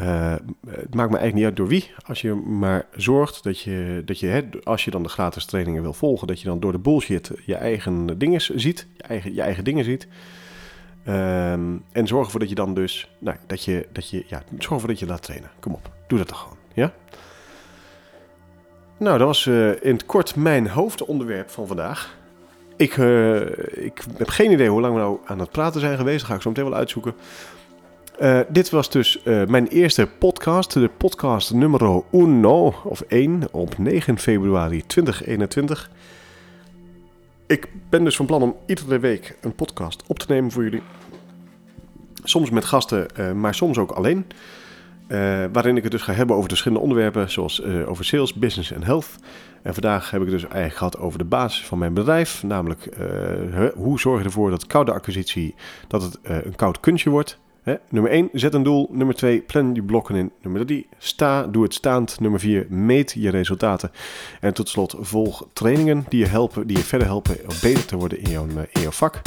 Uh, 0.00 0.34
het 0.66 0.94
maakt 0.94 1.10
me 1.10 1.18
eigenlijk 1.18 1.34
niet 1.34 1.44
uit 1.44 1.56
door 1.56 1.68
wie. 1.68 1.90
Als 2.06 2.20
je 2.20 2.34
maar 2.34 2.86
zorgt 2.96 3.42
dat 3.42 3.60
je, 3.60 4.02
dat 4.04 4.20
je 4.20 4.48
als 4.64 4.84
je 4.84 4.90
dan 4.90 5.02
de 5.02 5.08
gratis 5.08 5.44
trainingen 5.44 5.82
wil 5.82 5.92
volgen, 5.92 6.26
dat 6.26 6.40
je 6.40 6.46
dan 6.46 6.60
door 6.60 6.72
de 6.72 6.78
bullshit 6.78 7.30
je 7.46 7.54
eigen 7.54 8.18
dingen 8.18 8.40
ziet. 8.40 8.86
Je 8.96 9.02
eigen, 9.02 9.34
je 9.34 9.42
eigen 9.42 9.64
dingen 9.64 9.84
ziet. 9.84 10.08
Um, 11.08 11.84
en 11.92 12.06
zorg 12.06 12.24
ervoor 12.24 12.40
dat 12.40 12.48
je 12.48 12.54
dan 12.54 12.74
dus, 12.74 13.10
nou, 13.18 13.36
dat 13.46 13.64
je, 13.64 13.86
dat 13.92 14.10
je, 14.10 14.24
ja, 14.26 14.42
zorg 14.58 14.70
ervoor 14.70 14.88
dat 14.88 14.98
je 14.98 15.06
laat 15.06 15.22
trainen. 15.22 15.50
Kom 15.60 15.72
op, 15.72 15.90
doe 16.06 16.18
dat 16.18 16.28
dan 16.28 16.36
gewoon, 16.36 16.56
ja? 16.74 16.92
Nou, 18.98 19.18
dat 19.18 19.26
was 19.26 19.46
uh, 19.46 19.68
in 19.68 19.92
het 19.92 20.06
kort 20.06 20.36
mijn 20.36 20.68
hoofdonderwerp 20.68 21.50
van 21.50 21.66
vandaag. 21.66 22.16
Ik, 22.76 22.96
uh, 22.96 23.40
ik 23.84 24.04
heb 24.16 24.28
geen 24.28 24.52
idee 24.52 24.68
hoe 24.68 24.80
lang 24.80 24.94
we 24.94 25.00
nou 25.00 25.18
aan 25.24 25.38
het 25.38 25.50
praten 25.50 25.80
zijn 25.80 25.96
geweest. 25.96 26.18
Dat 26.18 26.28
ga 26.28 26.34
ik 26.34 26.42
zo 26.42 26.48
meteen 26.48 26.64
wel 26.64 26.74
uitzoeken. 26.74 27.14
Uh, 28.20 28.40
dit 28.48 28.70
was 28.70 28.90
dus 28.90 29.20
uh, 29.24 29.46
mijn 29.46 29.66
eerste 29.66 30.06
podcast, 30.18 30.72
de 30.72 30.90
podcast 30.96 31.52
nummer 31.52 32.02
uno, 32.12 32.74
of 32.84 33.00
1, 33.00 33.42
op 33.50 33.78
9 33.78 34.18
februari 34.18 34.86
2021. 34.86 35.90
Ik 37.46 37.68
ben 37.88 38.04
dus 38.04 38.16
van 38.16 38.26
plan 38.26 38.42
om 38.42 38.56
iedere 38.66 38.98
week 38.98 39.36
een 39.40 39.54
podcast 39.54 40.02
op 40.06 40.18
te 40.18 40.32
nemen 40.32 40.50
voor 40.50 40.62
jullie. 40.62 40.82
Soms 42.24 42.50
met 42.50 42.64
gasten, 42.64 43.06
uh, 43.18 43.32
maar 43.32 43.54
soms 43.54 43.78
ook 43.78 43.90
alleen. 43.90 44.26
waarin 45.52 45.76
ik 45.76 45.82
het 45.82 45.92
dus 45.92 46.02
ga 46.02 46.12
hebben 46.12 46.36
over 46.36 46.48
verschillende 46.48 46.82
onderwerpen, 46.82 47.30
zoals 47.30 47.62
over 47.62 48.04
sales, 48.04 48.34
business 48.34 48.72
en 48.72 48.82
health. 48.82 49.08
En 49.62 49.72
vandaag 49.72 50.10
heb 50.10 50.20
ik 50.20 50.26
het 50.26 50.40
dus 50.40 50.50
eigenlijk 50.50 50.76
gehad 50.76 50.98
over 50.98 51.18
de 51.18 51.24
basis 51.24 51.66
van 51.66 51.78
mijn 51.78 51.94
bedrijf. 51.94 52.42
Namelijk, 52.42 52.88
hoe 53.74 54.00
zorg 54.00 54.18
je 54.18 54.24
ervoor 54.24 54.50
dat 54.50 54.66
koude 54.66 54.92
acquisitie 54.92 55.54
dat 55.88 56.02
het 56.02 56.18
een 56.22 56.56
koud 56.56 56.80
kunstje 56.80 57.10
wordt. 57.10 57.42
Nummer 57.88 58.10
1, 58.10 58.28
zet 58.32 58.54
een 58.54 58.62
doel. 58.62 58.88
Nummer 58.92 59.14
2, 59.14 59.40
plan 59.40 59.72
die 59.72 59.82
blokken 59.82 60.14
in. 60.14 60.32
Nummer 60.42 60.66
3, 60.66 60.86
sta, 60.98 61.46
doe 61.46 61.62
het 61.62 61.74
staand. 61.74 62.20
Nummer 62.20 62.40
4, 62.40 62.66
meet 62.68 63.12
je 63.12 63.30
resultaten. 63.30 63.90
En 64.40 64.54
tot 64.54 64.68
slot, 64.68 64.94
volg 64.98 65.46
trainingen 65.52 66.04
die 66.08 66.18
je, 66.18 66.26
helpen, 66.26 66.66
die 66.66 66.76
je 66.76 66.82
verder 66.82 67.06
helpen 67.06 67.36
om 67.48 67.56
beter 67.62 67.84
te 67.84 67.96
worden 67.96 68.20
in 68.22 68.30
jouw, 68.30 68.46
eh, 68.72 68.88
vak. 68.88 69.20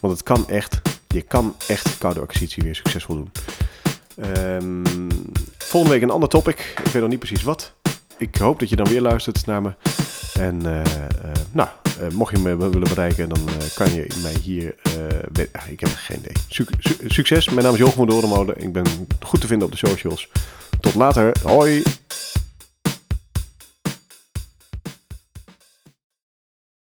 Want 0.00 0.12
het 0.12 0.22
kan 0.22 0.48
echt, 0.48 0.80
je 1.08 1.22
kan 1.22 1.54
echt 1.68 1.98
koude 1.98 2.20
acquisitie 2.20 2.62
weer 2.62 2.74
succesvol 2.74 3.14
doen. 3.14 3.30
Um, 4.60 4.82
volgende 5.58 5.94
week 5.94 6.02
een 6.02 6.10
ander 6.10 6.28
topic. 6.28 6.74
Ik 6.84 6.92
weet 6.92 7.02
nog 7.02 7.10
niet 7.10 7.18
precies 7.18 7.42
wat. 7.42 7.74
Ik 8.18 8.36
hoop 8.36 8.58
dat 8.58 8.68
je 8.68 8.76
dan 8.76 8.88
weer 8.88 9.00
luistert 9.00 9.46
naar 9.46 9.62
me. 9.62 9.74
En 10.38 10.60
uh, 10.64 10.76
uh, 10.76 10.82
nou, 11.52 11.68
mocht 12.12 12.36
je 12.36 12.42
me 12.42 12.56
willen 12.56 12.80
bereiken, 12.80 13.28
dan 13.28 13.38
kan 13.74 13.94
je 13.94 14.06
mij 14.22 14.34
hier... 14.42 14.74
Ah, 15.52 15.68
ik 15.68 15.80
heb 15.80 15.90
geen 15.94 16.18
idee. 16.18 16.32
Suc 16.48 16.66
succes, 17.06 17.48
mijn 17.48 17.62
naam 17.64 17.72
is 17.72 17.78
Jochem 17.78 18.28
van. 18.28 18.54
Ik 18.56 18.72
ben 18.72 18.84
goed 19.20 19.40
te 19.40 19.46
vinden 19.46 19.66
op 19.66 19.72
de 19.72 19.86
socials. 19.86 20.28
Tot 20.80 20.94
later. 20.94 21.36
Hoi! 21.42 21.82